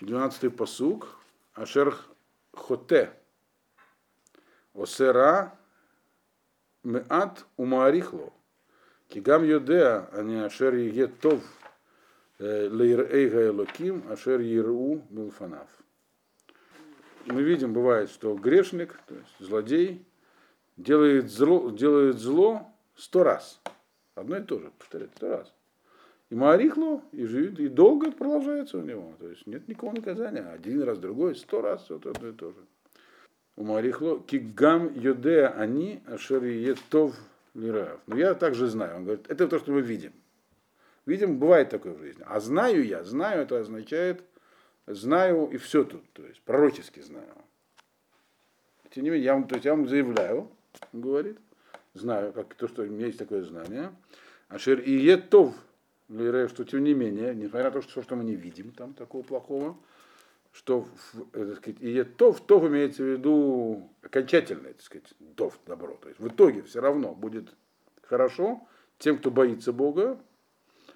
Двенадцатый 0.00 0.50
посук. 0.50 1.18
Ашер 1.54 1.96
хоте. 2.52 3.12
Осера 4.74 5.58
меат 6.82 7.44
умаарихло. 7.56 8.32
Кигам 9.08 9.44
Йодеа, 9.44 10.08
а 10.10 10.22
не 10.22 10.42
Ашер 10.42 10.74
Еге 10.74 11.06
Тов, 11.06 11.42
Лейрейга 12.38 13.48
Элоким, 13.48 14.02
Ашер 14.10 14.40
Еру 14.40 15.02
Милфанав. 15.10 15.68
Мы 17.26 17.42
видим, 17.42 17.74
бывает, 17.74 18.08
что 18.08 18.34
грешник, 18.34 18.98
то 19.06 19.14
есть 19.14 19.36
злодей, 19.38 20.02
делает 20.76 21.30
зло, 21.30 21.70
делает 21.70 22.18
зло 22.18 22.66
сто 22.96 23.22
раз. 23.22 23.60
Одно 24.14 24.36
и 24.36 24.42
то 24.42 24.58
же, 24.58 24.70
повторяет, 24.78 25.10
сто 25.16 25.28
раз. 25.28 25.52
И 26.30 26.34
Маарихло, 26.34 27.02
и 27.12 27.26
живет, 27.26 27.60
и 27.60 27.68
долго 27.68 28.10
продолжается 28.10 28.78
у 28.78 28.82
него. 28.82 29.14
То 29.18 29.28
есть 29.28 29.46
нет 29.46 29.68
никакого 29.68 29.92
наказания. 29.94 30.40
Один 30.40 30.82
раз, 30.82 30.98
другой, 30.98 31.36
сто 31.36 31.60
раз, 31.60 31.88
вот 31.90 32.06
одно 32.06 32.28
и 32.28 32.32
то 32.32 32.50
же. 32.50 32.56
У 33.56 33.64
Маарихло, 33.64 34.18
кигам 34.20 34.94
йодеа 34.94 35.48
они, 35.48 36.00
ашер 36.06 36.42
тов 36.88 37.14
Лираев. 37.54 38.00
Но 38.06 38.16
я 38.16 38.34
также 38.34 38.66
знаю. 38.68 38.96
Он 38.96 39.04
говорит, 39.04 39.30
это 39.30 39.46
то, 39.46 39.58
что 39.58 39.72
мы 39.72 39.82
видим. 39.82 40.12
Видим, 41.04 41.38
бывает 41.38 41.68
такое 41.68 41.94
в 41.94 41.98
жизни. 41.98 42.24
А 42.26 42.40
знаю 42.40 42.86
я, 42.86 43.04
знаю, 43.04 43.42
это 43.42 43.58
означает, 43.58 44.22
знаю 44.86 45.50
и 45.52 45.56
все 45.56 45.84
тут, 45.84 46.02
то 46.12 46.24
есть 46.24 46.40
пророчески 46.42 47.00
знаю. 47.00 47.34
Тем 48.90 49.04
не 49.04 49.10
менее, 49.10 49.24
я 49.24 49.42
то 49.42 49.54
есть 49.54 49.64
я 49.64 49.74
вам 49.74 49.88
заявляю, 49.88 50.48
говорит, 50.92 51.38
знаю, 51.94 52.32
как 52.32 52.54
то, 52.54 52.68
что 52.68 52.82
у 52.82 52.86
меня 52.86 53.06
есть 53.06 53.18
такое 53.18 53.42
знание. 53.42 53.92
Ашер 54.48 54.80
и 54.80 54.92
етов, 54.92 55.54
что 56.08 56.64
тем 56.64 56.84
не 56.84 56.94
менее, 56.94 57.34
несмотря 57.34 57.64
на 57.64 57.70
то, 57.70 57.82
что, 57.82 58.02
что 58.02 58.16
мы 58.16 58.24
не 58.24 58.34
видим 58.34 58.72
там 58.72 58.92
такого 58.94 59.22
плохого, 59.22 59.76
что 60.52 60.86
э, 61.32 61.46
так 61.46 61.56
сказать, 61.56 61.80
и 61.80 62.02
то, 62.02 62.32
в 62.32 62.40
то 62.44 62.66
имеется 62.68 63.02
в 63.02 63.06
виду 63.06 63.90
окончательное, 64.02 64.74
так 64.74 64.82
сказать, 64.82 65.14
тов, 65.34 65.58
добро. 65.66 65.98
То 66.02 66.08
есть 66.08 66.20
в 66.20 66.28
итоге 66.28 66.62
все 66.62 66.80
равно 66.80 67.14
будет 67.14 67.54
хорошо 68.02 68.66
тем, 68.98 69.18
кто 69.18 69.30
боится 69.30 69.72
Бога, 69.72 70.20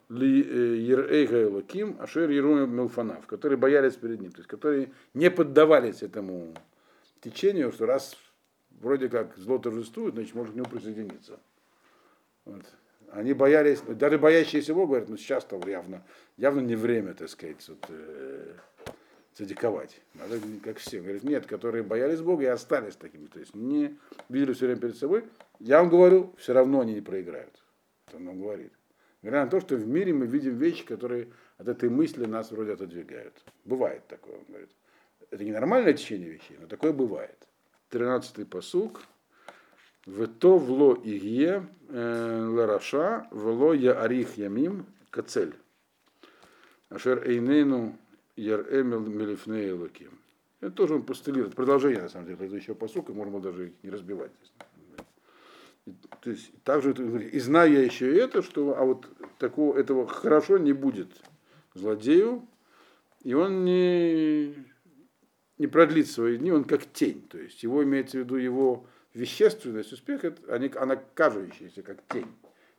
ли 0.09 0.43
э, 0.43 0.77
Ерейга 0.77 1.43
Элоким, 1.45 1.97
Ашер 2.01 2.31
Ерум 2.31 2.71
Милфанав, 2.71 3.27
которые 3.27 3.59
боялись 3.59 3.95
перед 3.95 4.21
ним, 4.21 4.31
то 4.31 4.39
есть 4.39 4.49
которые 4.49 4.93
не 5.15 5.31
поддавались 5.31 6.03
этому 6.03 6.55
течению, 7.21 7.73
что 7.73 7.87
раз 7.87 8.17
вроде 8.81 9.09
как 9.09 9.37
зло 9.37 9.59
торжествует, 9.59 10.15
значит, 10.15 10.35
может 10.35 10.53
к 10.53 10.57
нему 10.57 10.67
присоединиться. 10.67 11.39
Вот. 12.45 12.65
Они 13.13 13.33
боялись, 13.33 13.81
даже 13.81 14.19
боящиеся 14.19 14.75
Бога 14.75 14.89
говорят, 14.89 15.09
ну 15.09 15.17
сейчас-то 15.17 15.61
явно, 15.69 16.03
явно 16.37 16.61
не 16.61 16.77
время, 16.77 17.15
так 17.15 17.29
сказать, 17.29 17.67
вот, 17.69 17.85
э, 17.89 18.55
цадиковать. 19.35 20.01
Надо, 20.15 20.41
как 20.65 20.79
все. 20.79 21.01
Говорит, 21.01 21.23
нет, 21.23 21.47
которые 21.47 21.83
боялись 21.83 22.21
Бога 22.21 22.45
и 22.45 22.47
остались 22.47 22.97
такими. 22.97 23.27
То 23.27 23.39
есть 23.39 23.55
не 23.55 23.97
видели 24.29 24.53
все 24.55 24.67
время 24.67 24.81
перед 24.81 24.97
собой. 24.97 25.25
Я 25.61 25.81
вам 25.81 25.91
говорю, 25.91 26.35
все 26.39 26.53
равно 26.53 26.81
они 26.81 26.95
не 26.95 27.01
проиграют. 27.01 27.63
Это 28.07 28.17
он 28.17 28.25
нам 28.25 28.41
говорит. 28.41 28.73
Несмотря 29.23 29.45
на 29.45 29.51
то, 29.51 29.61
что 29.61 29.77
в 29.77 29.87
мире 29.87 30.13
мы 30.13 30.27
видим 30.27 30.57
вещи, 30.57 30.85
которые 30.85 31.29
от 31.59 31.69
этой 31.69 31.89
мысли 31.89 32.25
нас 32.27 32.51
вроде 32.51 32.73
отодвигают. 32.73 33.35
Бывает 33.65 34.07
такое, 34.09 34.37
он 34.37 34.45
говорит. 34.49 34.71
Это 35.31 35.45
не 35.45 35.53
нормальное 35.53 35.93
течение 35.93 36.31
вещей, 36.31 36.57
но 36.61 36.67
такое 36.67 36.93
бывает. 36.93 37.46
Тринадцатый 37.89 38.45
посук. 38.45 39.03
Вето 40.07 40.59
вло 40.59 40.95
иге 41.03 41.67
э, 41.89 42.47
лараша, 42.49 43.27
вло 43.31 43.73
я 43.73 44.01
арих 44.01 44.37
ямим 44.37 44.87
кацель. 45.11 45.55
Ашер 46.89 47.29
эйнену 47.29 47.97
яр 48.37 48.63
эмил 48.71 49.01
мелифней 49.01 49.73
луким. 49.73 50.19
Это 50.61 50.73
тоже 50.73 50.95
он 50.95 51.03
постулирует. 51.03 51.55
Продолжение, 51.55 52.03
на 52.03 52.09
самом 52.09 52.27
деле, 52.27 52.39
предыдущего 52.39 52.75
посука, 52.75 53.13
можно 53.13 53.41
даже 53.41 53.73
не 53.83 53.91
разбивать. 53.91 54.31
То 56.21 56.31
есть 56.31 56.51
также 56.65 56.93
и 56.93 57.39
знаю 57.39 57.73
я 57.73 57.83
еще 57.83 58.17
это, 58.17 58.43
что 58.43 58.77
а 58.77 58.85
вот 58.85 59.07
такого 59.39 59.79
этого 59.79 60.07
хорошо 60.07 60.59
не 60.59 60.73
будет 60.73 61.09
злодею, 61.75 62.47
и 63.23 63.35
он 63.35 63.65
не, 63.65 64.55
не 65.59 65.67
продлит 65.67 66.09
свои 66.11 66.37
дни, 66.37 66.51
он 66.53 66.65
как 66.65 66.85
тень. 66.93 67.27
То 67.29 67.39
есть 67.39 67.63
его 67.63 67.83
имеется 67.83 68.19
в 68.19 68.21
виду 68.21 68.37
его 68.37 68.87
вещественность, 69.15 69.93
успех, 69.93 70.25
это, 70.25 70.55
она 70.81 70.97
кажущаяся, 70.97 71.83
как 71.83 72.07
тень. 72.09 72.29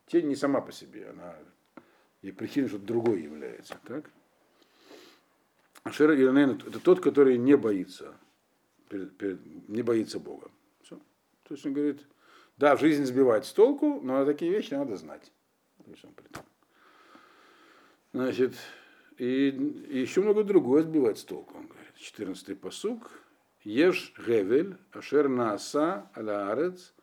Тень 0.07 0.27
не 0.27 0.35
сама 0.35 0.61
по 0.61 0.71
себе, 0.71 1.09
она 1.09 1.35
и 2.21 2.31
причиной 2.31 2.69
что-то 2.69 2.85
другое 2.85 3.19
является. 3.19 3.77
Так? 3.85 4.09
Ашер 5.83 6.11
Ирнен 6.11 6.51
это 6.51 6.79
тот, 6.79 6.99
который 6.99 7.37
не 7.37 7.55
боится, 7.55 8.13
перед, 8.89 9.17
перед, 9.17 9.69
не 9.69 9.81
боится 9.81 10.19
Бога. 10.19 10.49
Все. 10.81 10.97
То 11.43 11.53
есть 11.53 11.65
он 11.65 11.73
говорит, 11.73 12.01
да, 12.57 12.75
жизнь 12.75 13.05
сбивает 13.05 13.45
с 13.45 13.53
толку, 13.53 14.01
но 14.01 14.25
такие 14.25 14.51
вещи 14.51 14.73
надо 14.73 14.97
знать. 14.97 15.31
Значит, 18.13 18.55
и, 19.17 19.49
и 19.49 19.99
еще 19.99 20.21
много 20.21 20.43
другое 20.43 20.83
сбивает 20.83 21.17
с 21.17 21.23
толку, 21.23 21.57
он 21.57 21.67
говорит. 21.67 21.76
14-й 21.99 22.55
посук. 22.55 23.11
Еш 23.63 24.13
гевель, 24.25 24.77
ашер 24.93 25.27
нааса 25.27 26.09
алаарец, 26.13 26.93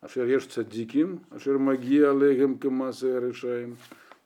ашер 0.00 0.26
еш 0.26 0.46
цадиким, 0.46 1.24
ашер 1.30 1.58
маги 1.58 2.00
алейхем 2.00 2.58
кемасе 2.58 3.20
решаем. 3.20 3.76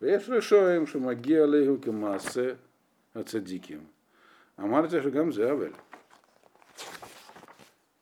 Еш 0.01 0.29
решаем, 0.29 0.87
что 0.87 0.99
маги 0.99 1.33
алейхем 1.33 1.81
кемасе 1.81 2.59
цадиким. 3.27 3.87
Амарте 4.57 5.03
шагам 5.03 5.33
зявель. 5.33 5.75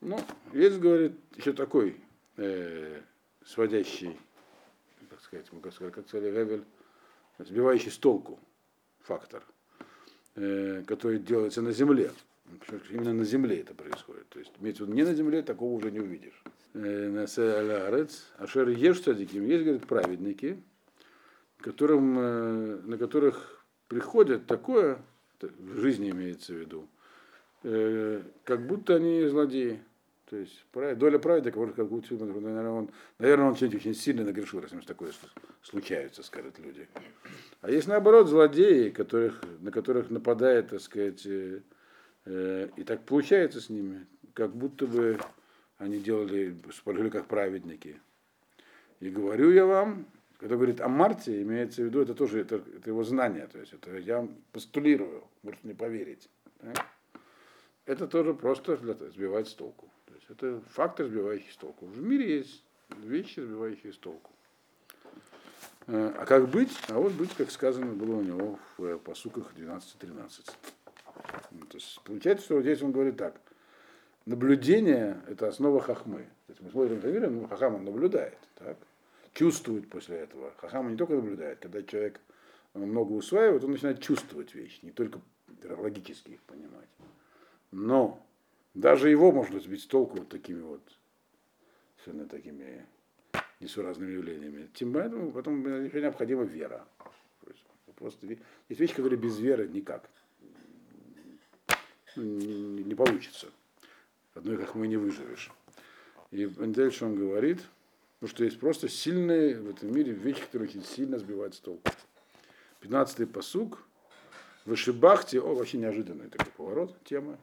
Ну, 0.01 0.21
есть, 0.53 0.79
говорит, 0.79 1.13
еще 1.35 1.53
такой 1.53 1.97
э, 2.37 3.01
сводящий, 3.45 4.19
как 5.09 5.21
сказать, 5.21 5.47
как 5.51 5.73
сказали 6.07 6.31
Гевель, 6.31 6.65
сбивающий 7.39 7.91
с 7.91 7.99
толку 7.99 8.39
фактор, 9.01 9.43
э, 10.37 10.83
который 10.87 11.19
делается 11.19 11.63
на 11.63 11.73
земле. 11.73 12.11
Именно 12.91 13.15
на 13.15 13.25
земле 13.25 13.61
это 13.61 13.75
происходит. 13.75 14.29
То 14.29 14.39
есть, 14.39 14.53
имеется 14.61 14.85
не 14.87 15.03
на 15.03 15.15
земле, 15.15 15.43
такого 15.43 15.73
уже 15.73 15.91
не 15.91 16.01
увидишь. 16.01 16.43
Э, 16.75 17.27
Ашер 18.39 18.69
ешь 18.69 19.03
садиким, 19.03 19.47
есть, 19.47 19.65
говорит, 19.65 19.87
праведники, 19.87 20.63
которым, 21.59 22.19
э, 22.19 22.77
на 22.85 22.99
которых 22.99 23.65
приходит 23.89 24.47
такое, 24.47 24.99
в 25.41 25.79
жизни 25.81 26.11
имеется 26.11 26.55
в 26.55 26.57
виду, 26.57 26.89
как 28.45 28.67
будто 28.67 28.95
они 28.97 29.27
злодеи. 29.27 29.81
То 30.27 30.37
есть 30.37 30.65
доля 30.73 31.19
праведника, 31.19 31.59
может, 31.59 31.77
как 31.77 31.89
будто, 31.89 32.15
наверное, 32.15 32.71
он, 32.71 32.91
наверное, 33.19 33.49
он 33.49 33.57
что-нибудь 33.57 33.81
очень 33.81 33.95
сильно 33.95 34.25
нагрешил, 34.25 34.61
раз 34.61 34.73
ему 34.73 34.81
такое 34.81 35.13
случается, 35.63 36.23
скажут 36.23 36.59
люди. 36.59 36.89
А 37.61 37.71
есть, 37.71 37.87
наоборот, 37.87 38.29
злодеи, 38.29 38.89
которых, 38.89 39.43
на 39.61 39.71
которых 39.71 40.09
нападает, 40.09 40.71
так 40.71 40.81
сказать, 40.81 41.27
э, 41.27 41.61
э, 42.25 42.69
и 42.77 42.85
так 42.85 43.05
получается 43.05 43.61
с 43.61 43.69
ними, 43.69 44.07
как 44.33 44.57
будто 44.57 44.87
бы 44.87 45.19
они 45.77 45.99
делали, 45.99 46.57
спорили 46.73 47.11
как 47.11 47.27
праведники. 47.27 48.01
И 49.01 49.11
говорю 49.11 49.51
я 49.51 49.67
вам, 49.67 50.07
когда 50.39 50.57
говорит 50.57 50.81
о 50.81 50.89
Марте, 50.89 51.43
имеется 51.43 51.83
в 51.83 51.85
виду, 51.85 52.01
это 52.01 52.15
тоже 52.15 52.41
это, 52.41 52.57
это 52.57 52.89
его 52.89 53.05
знание, 53.05 53.47
то 53.47 53.59
есть 53.59 53.75
это 53.75 53.95
я 53.99 54.27
постулирую, 54.53 55.25
можете 55.43 55.69
не 55.69 55.75
поверить. 55.75 56.31
Да? 56.63 56.73
Это 57.85 58.09
тоже 58.09 58.33
просто 58.33 58.79
для, 58.79 58.95
сбивать 59.11 59.49
с 59.49 59.55
толку 59.55 59.91
есть 60.29 60.31
это 60.31 60.61
фактор, 60.71 61.07
сбивающий 61.07 61.51
с 61.53 61.57
толку. 61.57 61.87
В 61.87 62.03
мире 62.03 62.39
есть 62.39 62.63
вещи, 62.97 63.41
сбивающие 63.41 63.93
с 63.93 63.99
толку. 63.99 64.31
Э, 65.87 66.15
а 66.19 66.25
как 66.25 66.49
быть? 66.49 66.71
А 66.89 66.99
вот 66.99 67.13
быть, 67.13 67.35
как 67.35 67.51
сказано 67.51 67.93
было 67.93 68.17
у 68.17 68.23
него 68.23 68.59
в 68.79 68.85
э, 68.85 68.99
посуках 68.99 69.53
12-13. 69.55 70.51
Ну, 71.51 71.67
то 71.67 71.77
есть 71.77 72.01
получается, 72.05 72.45
что 72.45 72.63
здесь 72.63 72.83
он 72.83 72.93
говорит 72.93 73.17
так. 73.17 73.41
Наблюдение– 74.27 75.21
это 75.29 75.49
основа 75.49 75.81
хахмы. 75.81 76.23
То 76.47 76.53
есть 76.53 76.61
мы 76.63 76.71
смотрим 76.71 77.01
на 77.01 77.07
мир, 77.07 77.31
ну, 77.31 77.47
хахам 77.47 77.75
он 77.75 77.85
наблюдает, 77.85 78.39
так? 78.57 78.79
чувствует 79.35 79.91
после 79.91 80.19
этого. 80.19 80.53
Хахам 80.57 80.91
не 80.91 80.97
только 80.97 81.15
наблюдает, 81.15 81.59
когда 81.59 81.83
человек 81.83 82.21
много 82.73 83.13
усваивает, 83.13 83.65
он 83.65 83.73
начинает 83.73 84.01
чувствовать 84.01 84.55
вещи, 84.55 84.79
не 84.83 84.93
только 84.93 85.21
логически 85.65 86.31
их 86.31 86.43
понимать. 86.43 86.89
Но 87.71 88.24
даже 88.75 89.09
его 89.09 89.33
можно 89.33 89.61
сбить 89.61 89.83
с 89.83 89.87
толку 89.87 90.19
вот 90.19 90.29
такими 90.29 90.61
вот 90.61 90.83
совершенно 92.03 92.29
такими 92.29 92.87
несуразными 93.61 94.13
явлениями. 94.13 94.69
Тем 94.75 94.93
более, 94.93 95.31
потом 95.33 95.85
еще 95.85 96.01
необходима 96.01 96.43
вера. 96.43 96.87
Просто 97.97 98.27
есть 98.27 98.81
вещи, 98.81 98.95
которые 98.95 99.19
без 99.19 99.39
веры 99.39 99.69
никак 99.69 100.11
ну, 102.17 102.25
не, 102.25 102.85
не 102.85 102.95
получится. 102.95 103.49
Одной 104.35 104.57
как 104.59 104.75
мы 104.75 104.89
не 104.89 104.97
выживешь. 104.97 105.53
И 106.33 106.47
дальше 106.47 107.05
он 107.05 107.15
говорит, 107.15 107.61
ну, 108.21 108.27
что 108.27 108.45
есть 108.45 108.59
просто 108.59 108.89
сильные 108.89 109.61
в 109.61 109.71
этом 109.71 109.95
мире 109.95 110.13
вещи, 110.13 110.43
которые 110.43 110.69
очень 110.69 110.85
сильно 110.85 111.19
сбивают 111.19 111.55
с 111.55 111.61
толку. 111.61 111.89
15-й 112.83 113.27
посуг. 113.27 113.87
Вышибахте, 114.65 115.41
о, 115.41 115.55
вообще 115.55 115.79
неожиданный 115.79 116.29
такой 116.29 116.51
поворот, 116.53 116.97
тема. 117.05 117.39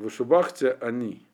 Вышубахте 0.00 0.78
они. 0.80 1.26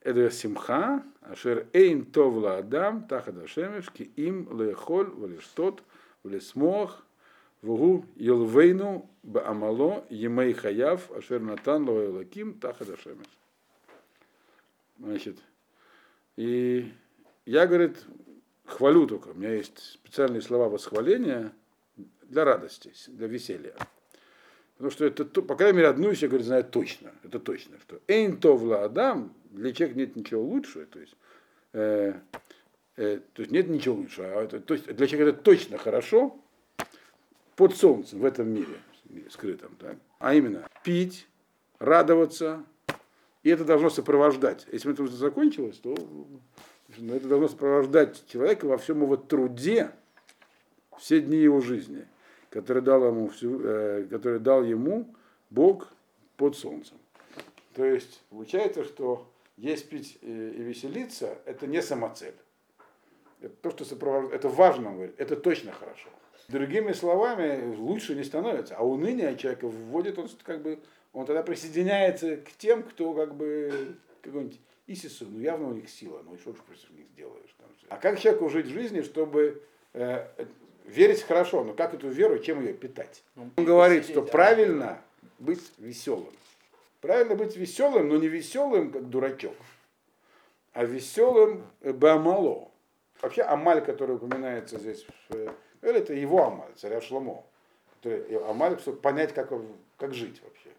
Это 0.00 0.30
симха, 0.30 1.04
ашер 1.20 1.66
эйн 1.74 2.06
товла 2.06 2.56
адам, 2.56 3.06
тахада 3.06 3.46
шемеш, 3.46 3.90
ки 3.90 4.04
им 4.16 4.48
лехоль, 4.58 5.10
валештот, 5.10 5.82
валесмох, 6.22 7.04
вугу 7.60 8.06
елвейну 8.16 9.10
баамало, 9.22 10.06
емей 10.08 10.54
хаяв, 10.54 11.10
ашер 11.12 11.40
натан 11.40 11.86
лоэлаким, 11.86 12.54
тахада 12.54 12.96
шемеш. 12.96 13.26
Значит, 14.98 15.36
и 16.36 16.90
я, 17.44 17.66
говорит, 17.66 17.98
хвалю 18.64 19.06
только. 19.06 19.28
У 19.28 19.34
меня 19.34 19.52
есть 19.52 19.98
специальные 20.02 20.40
слова 20.40 20.70
восхваления 20.70 21.52
для 22.22 22.46
радости, 22.46 22.90
для 23.08 23.26
веселья. 23.26 23.74
Потому 24.76 24.90
что 24.90 25.06
это, 25.06 25.24
по 25.24 25.56
крайней 25.56 25.78
мере, 25.78 25.88
одну 25.88 26.10
вещь 26.10 26.22
я 26.22 26.28
говорю, 26.28 26.44
знаю 26.44 26.64
точно. 26.64 27.12
Это 27.22 27.40
точно, 27.40 27.78
что 27.80 28.00
Эйн 28.08 28.36
Товла 28.36 28.84
Адам, 28.84 29.32
для 29.50 29.72
человека 29.72 29.98
нет 29.98 30.16
ничего 30.16 30.42
лучше, 30.42 30.84
то 30.86 31.00
есть, 31.00 31.16
э, 31.72 32.12
э, 32.96 33.20
то 33.32 33.42
есть 33.42 33.50
нет 33.50 33.68
ничего 33.68 33.94
лучше, 33.94 34.22
а 34.22 34.44
это, 34.44 34.60
то 34.60 34.74
есть 34.74 34.86
для 34.86 35.06
человека 35.06 35.30
это 35.30 35.42
точно 35.42 35.78
хорошо 35.78 36.38
под 37.56 37.74
солнцем 37.74 38.18
в 38.18 38.24
этом 38.26 38.50
мире 38.50 38.76
скрытом. 39.30 39.74
Так? 39.78 39.96
А 40.18 40.34
именно 40.34 40.68
пить, 40.84 41.26
радоваться, 41.78 42.62
и 43.42 43.48
это 43.48 43.64
должно 43.64 43.88
сопровождать. 43.88 44.66
Если 44.70 44.92
это 44.92 45.04
уже 45.04 45.16
закончилось, 45.16 45.78
то 45.78 45.94
ну, 46.98 47.14
это 47.14 47.28
должно 47.28 47.48
сопровождать 47.48 48.26
человека 48.28 48.66
во 48.66 48.76
всем 48.76 49.02
его 49.02 49.16
труде 49.16 49.90
все 50.98 51.20
дни 51.20 51.38
его 51.38 51.60
жизни 51.60 52.06
который 52.50 52.82
дал 52.82 53.06
ему, 53.06 53.28
всю, 53.28 53.60
э, 53.62 54.06
который 54.10 54.40
дал 54.40 54.62
ему 54.64 55.14
Бог 55.50 55.88
под 56.36 56.56
солнцем. 56.56 56.96
То 57.74 57.84
есть 57.84 58.22
получается, 58.30 58.84
что 58.84 59.26
есть 59.56 59.88
пить 59.88 60.18
э, 60.22 60.52
и 60.56 60.62
веселиться, 60.62 61.38
это 61.44 61.66
не 61.66 61.82
самоцель. 61.82 62.34
Это 63.40 63.54
то, 63.56 63.70
что 63.70 63.84
сопровождает, 63.84 64.34
это 64.34 64.48
важно, 64.48 64.92
говорит, 64.92 65.14
это 65.18 65.36
точно 65.36 65.72
хорошо. 65.72 66.08
Другими 66.48 66.92
словами, 66.92 67.74
лучше 67.76 68.14
не 68.14 68.22
становится, 68.22 68.76
а 68.76 68.84
уныние 68.84 69.36
человека 69.36 69.68
вводит, 69.68 70.18
он 70.18 70.28
как 70.42 70.62
бы, 70.62 70.78
он 71.12 71.26
тогда 71.26 71.42
присоединяется 71.42 72.36
к 72.36 72.52
тем, 72.52 72.82
кто 72.82 73.12
как 73.14 73.34
бы 73.34 73.96
какой-нибудь 74.22 74.60
Исису, 74.86 75.26
ну 75.28 75.40
явно 75.40 75.68
у 75.68 75.72
них 75.72 75.90
сила, 75.90 76.22
ну 76.24 76.34
и 76.34 76.38
что 76.38 76.52
же 76.52 76.62
против 76.62 76.90
них 76.90 77.06
сделаешь. 77.08 77.54
Там. 77.58 77.66
А 77.88 77.96
как 77.96 78.20
человеку 78.20 78.48
жить 78.48 78.66
в 78.66 78.72
жизни, 78.72 79.02
чтобы 79.02 79.62
э, 79.92 80.28
верить 80.86 81.22
хорошо, 81.22 81.64
но 81.64 81.74
как 81.74 81.94
эту 81.94 82.08
веру, 82.08 82.38
чем 82.38 82.60
ее 82.60 82.72
питать? 82.72 83.22
Ну, 83.34 83.50
Он 83.56 83.64
говорит, 83.64 84.06
что 84.06 84.22
правильно 84.22 85.00
быть 85.38 85.60
веселым. 85.78 86.32
Правильно 87.00 87.34
быть 87.34 87.56
веселым, 87.56 88.08
но 88.08 88.16
не 88.16 88.28
веселым, 88.28 88.90
как 88.90 89.08
дурачок, 89.08 89.54
а 90.72 90.84
веселым 90.84 91.64
бамало. 91.82 92.70
Вообще 93.20 93.42
Амаль, 93.42 93.84
который 93.84 94.16
упоминается 94.16 94.78
здесь, 94.78 95.06
это 95.82 96.14
его 96.14 96.44
Амаль, 96.44 96.72
царя 96.76 97.00
Шломо. 97.00 97.44
Амаль, 98.48 98.78
чтобы 98.80 98.98
понять, 98.98 99.34
как, 99.34 99.52
как 99.98 100.14
жить 100.14 100.40
вообще. 100.42 100.70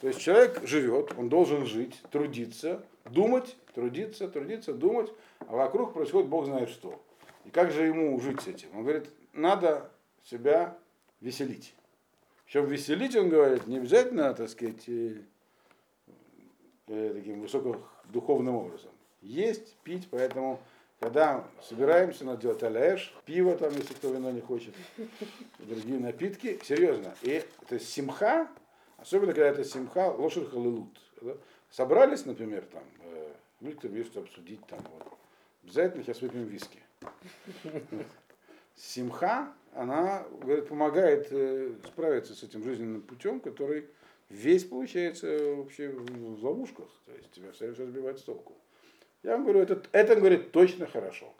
То 0.00 0.08
есть 0.08 0.20
человек 0.20 0.60
живет, 0.66 1.12
он 1.16 1.28
должен 1.28 1.66
жить, 1.66 2.02
трудиться, 2.10 2.84
думать, 3.04 3.56
трудиться, 3.74 4.28
трудиться, 4.28 4.72
думать, 4.72 5.10
а 5.40 5.56
вокруг 5.56 5.94
происходит 5.94 6.28
Бог 6.28 6.46
знает 6.46 6.68
что. 6.68 7.00
И 7.44 7.50
как 7.50 7.70
же 7.70 7.86
ему 7.86 8.18
жить 8.20 8.40
с 8.42 8.48
этим? 8.48 8.68
Он 8.74 8.82
говорит, 8.82 9.08
надо 9.34 9.90
себя 10.24 10.78
веселить. 11.20 11.74
Чтобы 12.46 12.68
веселить, 12.68 13.16
он 13.16 13.28
говорит, 13.28 13.66
не 13.66 13.78
обязательно, 13.78 14.32
так 14.34 14.48
сказать, 14.48 14.88
э, 14.88 15.22
таким 16.86 17.40
высокодуховным 17.40 18.54
образом. 18.54 18.90
Есть, 19.20 19.76
пить, 19.78 20.08
поэтому 20.10 20.60
когда 21.00 21.46
собираемся, 21.62 22.24
надо 22.24 22.42
делать 22.42 22.62
аляэш, 22.62 23.14
пиво 23.24 23.56
там, 23.56 23.72
если 23.74 23.94
кто 23.94 24.12
вино 24.12 24.30
не 24.30 24.40
хочет, 24.40 24.74
другие 25.58 25.98
напитки, 25.98 26.60
серьезно. 26.62 27.14
И 27.22 27.42
это 27.62 27.78
симха, 27.78 28.48
особенно 28.98 29.32
когда 29.32 29.48
это 29.48 29.64
симха, 29.64 30.10
лошадь 30.10 30.50
халилут. 30.50 31.00
Собрались, 31.70 32.24
например, 32.24 32.64
там, 32.70 32.84
э, 33.00 33.32
выпьем 33.60 33.94
есть 33.96 34.16
обсудить 34.16 34.64
там, 34.66 34.80
вот. 34.92 35.12
Обязательно 35.64 36.04
сейчас 36.04 36.20
выпьем 36.20 36.44
виски. 36.44 36.78
Симха, 38.76 39.52
она 39.74 40.24
говорит, 40.40 40.68
помогает 40.68 41.28
э, 41.30 41.72
справиться 41.86 42.34
с 42.34 42.42
этим 42.42 42.62
жизненным 42.64 43.02
путем, 43.02 43.40
который 43.40 43.86
весь 44.28 44.64
получается 44.64 45.54
вообще 45.56 45.90
в 45.90 46.44
ловушках. 46.44 46.88
То 47.06 47.12
есть 47.12 47.30
тебя 47.32 47.52
все 47.52 47.70
время 47.70 47.90
сбивает 47.90 48.18
с 48.18 48.22
толку. 48.22 48.56
Я 49.22 49.32
вам 49.32 49.44
говорю, 49.44 49.60
это, 49.60 49.82
это 49.92 50.16
говорит, 50.16 50.52
точно 50.52 50.86
хорошо. 50.86 51.34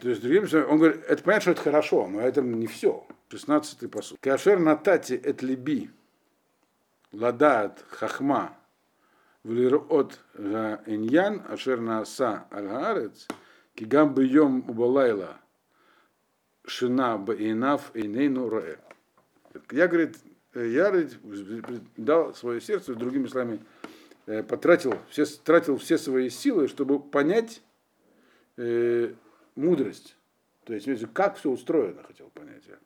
То 0.00 0.08
есть, 0.08 0.22
другим 0.22 0.48
словом, 0.48 0.70
он 0.70 0.78
говорит, 0.78 1.04
это 1.04 1.22
понятно, 1.22 1.40
что 1.42 1.50
это 1.52 1.62
хорошо, 1.62 2.06
но 2.08 2.20
это 2.20 2.42
не 2.42 2.66
все. 2.66 3.06
16-й 3.30 3.88
посуд. 3.88 4.18
Кашер 4.20 4.58
натати 4.58 5.14
эт 5.14 5.42
либи, 5.42 5.90
ладаат 7.12 7.84
хахма, 7.88 8.56
влирот 9.42 10.20
иньян, 10.86 11.42
ашер 11.48 11.80
нааса 11.80 12.46
аль-гаарец, 12.52 13.28
кигам 13.74 14.14
бьем 14.14 14.68
убалайла, 14.68 15.38
шина 16.66 17.18
баинав 17.18 17.90
инейну 17.94 18.48
роэ. 18.48 18.76
Я, 19.70 19.88
говорит, 19.88 20.16
я 20.54 20.90
говорит, 20.90 21.18
дал 21.96 22.34
свое 22.34 22.60
сердце, 22.60 22.94
другими 22.94 23.26
словами, 23.26 23.60
Э, 24.26 24.42
потратил 24.42 24.96
все, 25.10 25.26
тратил 25.26 25.76
все 25.76 25.98
свои 25.98 26.30
силы, 26.30 26.68
чтобы 26.68 26.98
понять 26.98 27.62
э, 28.56 29.12
мудрость. 29.54 30.16
То 30.64 30.72
есть, 30.72 30.88
как 31.12 31.36
все 31.36 31.50
устроено, 31.50 32.02
хотел 32.04 32.30
понять 32.30 32.62
я. 32.66 32.78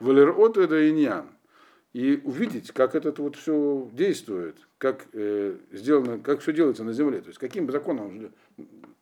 Валерот 0.00 0.56
это 0.56 0.90
иньян. 0.90 1.28
И 1.92 2.20
увидеть, 2.24 2.72
как 2.72 2.96
это 2.96 3.22
вот 3.22 3.36
все 3.36 3.88
действует, 3.92 4.56
как 4.78 5.06
э, 5.12 5.56
сделано, 5.70 6.18
как 6.18 6.40
все 6.40 6.52
делается 6.52 6.82
на 6.82 6.92
земле. 6.92 7.20
То 7.20 7.28
есть, 7.28 7.38
каким 7.38 7.70
законом 7.70 8.32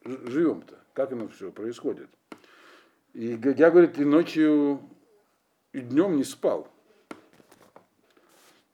живем-то, 0.05 0.79
как 0.93 1.13
оно 1.13 1.29
все 1.29 1.51
происходит. 1.51 2.09
И 3.15 3.39
я, 3.57 3.71
говорит, 3.71 3.99
и 3.99 4.05
ночью, 4.05 4.81
и 5.73 5.81
днем 5.81 6.17
не 6.17 6.25
спал. 6.25 6.69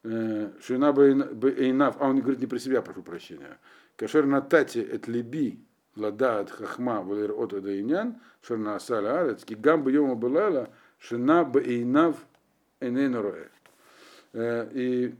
Э, 0.04 0.50
Шина 0.62 0.92
Бейнав, 0.92 1.96
а 1.98 2.08
он 2.08 2.20
говорит 2.20 2.40
не 2.40 2.46
про 2.46 2.58
себя, 2.58 2.82
прошу 2.82 3.02
прощения. 3.02 3.58
Кашер 3.96 4.26
натати 4.26 4.78
эт 4.78 5.08
либи 5.08 5.58
ладаат 5.96 6.50
хахма 6.50 7.02
валер 7.02 7.32
от 7.32 7.52
адайнян, 7.52 8.20
шерна 8.42 8.76
асаля 8.76 9.20
арец, 9.20 9.44
ки 9.44 9.54
гам 9.54 9.82
бьема 9.82 10.14
балала, 10.14 10.70
шина 10.98 11.44
бейнав 11.44 12.16
энейна 12.80 13.22
роэ. 13.22 13.48
Э, 14.34 14.70
и 14.72 15.14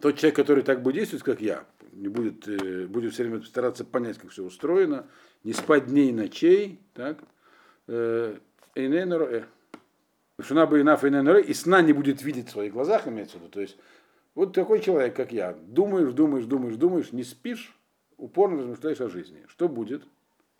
тот 0.00 0.16
человек, 0.16 0.36
который 0.36 0.62
так 0.62 0.82
будет 0.82 0.94
действовать, 0.94 1.24
как 1.24 1.42
я, 1.42 1.64
не 1.92 2.08
будет, 2.08 2.48
э, 2.48 2.86
будет 2.86 3.12
все 3.12 3.24
время 3.24 3.42
стараться 3.42 3.84
понять, 3.84 4.16
как 4.16 4.30
все 4.30 4.42
устроено, 4.42 5.06
не 5.44 5.52
спать 5.52 5.86
дней 5.86 6.08
и 6.08 6.14
ночей, 6.14 6.80
так, 6.94 7.18
энейна 8.74 9.18
роэ. 9.18 9.44
Шина 10.40 10.66
бейнав 10.66 11.04
энейна 11.04 11.32
роэ, 11.32 11.42
и 11.42 11.54
сна 11.54 11.82
не 11.82 11.92
будет 11.92 12.22
видеть 12.22 12.48
в 12.48 12.52
своих 12.52 12.72
глазах, 12.72 13.08
имеется 13.08 13.36
в 13.36 13.40
виду, 13.40 13.50
то 13.50 13.60
есть 13.60 13.76
вот 14.34 14.54
такой 14.54 14.80
человек, 14.80 15.14
как 15.16 15.32
я, 15.32 15.52
думаешь, 15.52 16.12
думаешь, 16.12 16.44
думаешь, 16.44 16.76
думаешь, 16.76 17.12
не 17.12 17.24
спишь, 17.24 17.76
упорно 18.16 18.58
размышляешь 18.58 19.00
о 19.00 19.08
жизни. 19.08 19.44
Что 19.48 19.68
будет? 19.68 20.02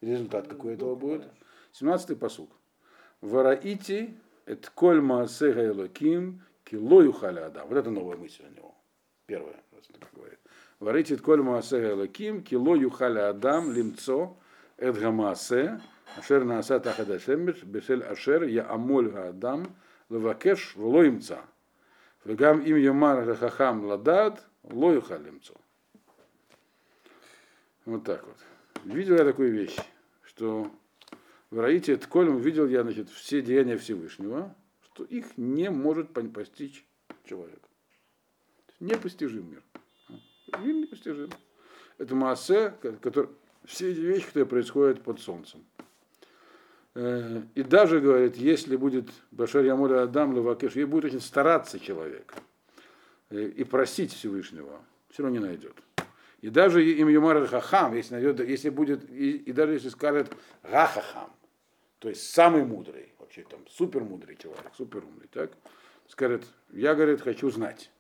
Результат 0.01 0.49
какой 0.49 0.75
этого 0.75 0.97
будет? 0.97 1.23
17-й 1.81 2.17
посуг. 2.17 2.51
Вараити 3.21 4.15
эт 4.47 4.71
коль 4.75 5.01
маасега 5.01 5.67
элоким 5.67 6.43
килою 6.65 7.13
халяда. 7.13 7.65
Вот 7.65 7.77
это 7.77 7.91
новая 7.91 8.17
мысль 8.17 8.43
у 8.51 8.57
него. 8.57 8.75
Первая, 9.27 9.57
так 10.01 10.11
говорит. 10.15 10.39
Варити 10.81 11.15
эт 11.15 11.21
коль 11.21 11.43
маасега 11.43 11.91
элоким 11.91 12.43
килою 12.43 12.93
адам 12.99 13.73
лимцо 13.73 14.37
эт 14.77 14.99
гамаасе 14.99 15.81
ашер 16.17 16.45
нааса 16.45 16.81
тахадашемеш 16.81 17.63
бешель 17.65 18.03
ашер 18.03 18.45
я 18.45 18.69
амоль 18.69 19.15
адам 19.17 19.75
левакеш 20.09 20.75
влоимца. 20.77 21.41
Вегам 22.25 22.61
им 22.61 22.77
Йомар 22.77 23.35
Хахам 23.37 23.87
Ладат 23.87 24.47
Лоюха 24.63 25.17
Лемцо. 25.17 25.55
Вот 27.87 28.05
так 28.05 28.27
вот. 28.27 28.37
Видел 28.85 29.17
я 29.17 29.25
такую 29.25 29.53
вещь, 29.53 29.77
что 30.23 30.71
в 31.51 31.59
Раите 31.59 31.97
Тколем 31.97 32.39
видел 32.39 32.69
я 32.69 32.83
значит, 32.83 33.09
все 33.09 33.41
деяния 33.41 33.77
Всевышнего, 33.77 34.55
что 34.83 35.05
их 35.05 35.37
не 35.37 35.71
может 35.71 36.13
постичь 36.33 36.87
человек. 37.25 37.61
Непостижим 38.81 39.51
мир. 39.51 39.63
Мир 40.59 40.75
непостижим. 40.75 41.31
Это 41.99 42.15
масса, 42.15 42.77
который, 43.03 43.31
все 43.65 43.93
эти 43.93 44.01
вещи, 44.01 44.27
которые 44.27 44.47
происходят 44.47 45.03
под 45.03 45.21
солнцем. 45.21 45.65
Э, 47.03 47.41
и 47.55 47.63
даже, 47.63 47.99
говорит, 47.99 48.37
если 48.37 48.77
будет 48.77 49.09
Башар 49.31 49.65
Ямуля 49.65 50.03
Адам 50.03 50.35
Левакеш, 50.35 50.77
и 50.77 50.85
будет 50.85 51.07
очень 51.07 51.23
стараться 51.23 51.81
человек 51.81 52.35
э, 53.31 53.43
и 53.43 53.65
просить 53.65 54.13
Всевышнего, 54.13 54.81
все 55.09 55.23
равно 55.23 55.39
не 55.39 55.43
найдет. 55.43 55.75
И 56.43 56.51
даже 56.51 56.85
им 56.85 57.09
Юмар 57.09 57.47
Хахам, 57.47 57.97
если 57.97 58.15
найдет, 58.15 58.41
если 58.41 58.69
будет, 58.69 59.09
и, 59.11 59.31
и 59.31 59.53
даже 59.53 59.73
если 59.73 59.89
скажет 59.89 60.31
Гахахам, 60.63 61.31
то 62.01 62.11
есть 62.11 62.31
самый 62.31 62.67
мудрый, 62.67 63.15
вообще 63.19 63.45
там 63.49 63.61
супер 63.67 64.05
мудрый 64.05 64.37
человек, 64.37 64.71
супер 64.77 65.03
умный, 65.03 65.29
так, 65.33 65.53
скажет, 66.07 66.45
я, 66.71 66.95
говорит, 66.95 67.23
хочу 67.23 67.51
знать. 67.51 67.91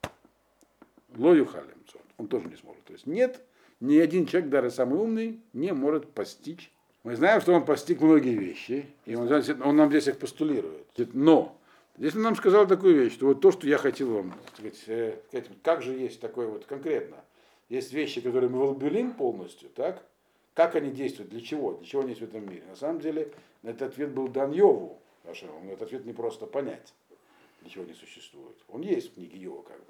Лою 1.16 1.46
Халимцон, 1.46 2.02
он 2.18 2.28
тоже 2.28 2.48
не 2.48 2.56
сможет. 2.56 2.84
То 2.84 2.92
есть 2.92 3.06
нет, 3.06 3.40
ни 3.80 3.96
один 3.96 4.26
человек, 4.26 4.50
даже 4.50 4.70
самый 4.70 4.98
умный, 4.98 5.40
не 5.54 5.72
может 5.72 6.12
постичь 6.12 6.70
мы 7.02 7.16
знаем, 7.16 7.40
что 7.40 7.52
он 7.52 7.64
постиг 7.64 8.00
многие 8.00 8.34
вещи, 8.34 8.86
и 9.06 9.14
он, 9.14 9.30
он 9.62 9.76
нам 9.76 9.88
здесь 9.88 10.08
их 10.08 10.18
постулирует. 10.18 10.86
Но, 11.14 11.56
если 11.96 12.18
он 12.18 12.24
нам 12.24 12.36
сказал 12.36 12.66
такую 12.66 12.94
вещь, 12.94 13.14
что 13.14 13.26
вот 13.26 13.40
то, 13.40 13.50
что 13.52 13.66
я 13.66 13.78
хотел 13.78 14.12
вам 14.12 14.34
сказать, 14.54 14.82
э, 14.86 15.16
как 15.62 15.82
же 15.82 15.92
есть 15.92 16.20
такое 16.20 16.46
вот 16.46 16.66
конкретно, 16.66 17.16
есть 17.68 17.92
вещи, 17.92 18.20
которые 18.20 18.50
мы 18.50 18.58
волбелим 18.58 19.12
полностью, 19.12 19.70
так? 19.70 20.02
Как 20.54 20.74
они 20.74 20.90
действуют, 20.90 21.30
для 21.30 21.40
чего, 21.40 21.74
для 21.74 21.86
чего 21.86 22.02
они 22.02 22.10
есть 22.10 22.20
в 22.20 22.24
этом 22.24 22.48
мире. 22.50 22.64
На 22.68 22.76
самом 22.76 23.00
деле, 23.00 23.32
этот 23.62 23.82
ответ 23.92 24.10
был 24.10 24.28
дан 24.28 24.52
Йову, 24.52 24.98
этот 25.24 25.82
ответ 25.82 26.04
не 26.04 26.12
просто 26.12 26.46
понять, 26.46 26.92
для 27.62 27.70
чего 27.70 27.84
они 27.84 27.94
существуют. 27.94 28.58
Он 28.68 28.82
есть 28.82 29.12
в 29.12 29.14
книге 29.14 29.38
Йова, 29.38 29.62
как 29.62 29.78
бы. 29.78 29.84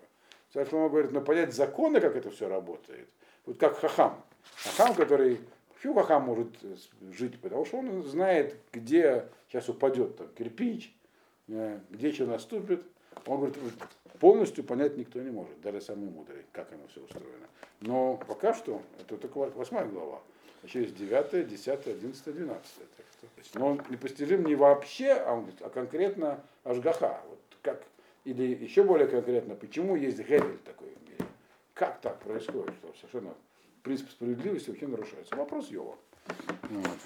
Царь 0.53 0.69
говорит, 0.69 1.13
но 1.13 1.21
понять 1.21 1.55
законы, 1.55 2.01
как 2.01 2.17
это 2.17 2.31
все 2.31 2.49
работает, 2.49 3.09
вот 3.47 3.57
как 3.57 3.79
Хахам. 3.79 4.23
Хахам, 4.65 4.95
который 4.95 5.41
Хахам 5.83 6.25
может 6.25 6.49
э, 6.63 6.77
жить? 7.13 7.41
Потому 7.41 7.65
что 7.65 7.79
он 7.79 8.05
знает, 8.05 8.57
где 8.73 9.27
сейчас 9.49 9.69
упадет 9.69 10.17
там, 10.17 10.29
кирпич, 10.29 10.95
э, 11.49 11.81
где 11.91 12.13
что 12.13 12.27
наступит. 12.27 12.83
Он 13.27 13.39
говорит, 13.39 13.57
полностью 14.21 14.65
понять 14.65 14.97
никто 14.97 15.21
не 15.21 15.31
может, 15.31 15.61
даже 15.61 15.81
самый 15.81 16.11
мудрый, 16.11 16.45
как 16.53 16.73
оно 16.73 16.87
все 16.89 17.03
устроено. 17.03 17.47
Но 17.81 18.17
пока 18.29 18.55
что, 18.55 18.83
это 19.01 19.17
только 19.17 19.39
восьмая 19.39 19.87
глава, 19.87 20.21
а 20.63 20.67
через 20.67 20.93
девятая, 20.93 21.45
десятая, 21.45 21.95
одиннадцатая, 21.95 22.35
двенадцатая. 22.35 22.87
Но 23.55 23.69
он 23.69 23.83
непостижим 23.91 24.45
не 24.45 24.55
вообще, 24.55 25.13
а, 25.13 25.35
он, 25.35 25.51
а 25.61 25.71
конкретно 25.71 26.43
Ашгаха. 26.65 27.21
Вот 27.29 27.41
как, 27.63 27.83
или 28.25 28.55
еще 28.55 28.85
более 28.85 29.09
конкретно, 29.09 29.55
почему 29.55 29.97
есть 29.97 30.19
Гевель 30.19 30.59
такой 30.59 30.89
в 30.89 31.09
мире? 31.09 31.27
Как 31.75 32.01
так 32.01 32.21
происходит, 32.21 32.75
что 32.75 32.93
совершенно 32.95 33.35
принцип 33.83 34.11
справедливости 34.11 34.71
вообще 34.71 34.87
нарушается. 34.87 35.37
Вопрос 35.37 35.71
Йова. 35.71 35.97
Вот. 36.63 36.99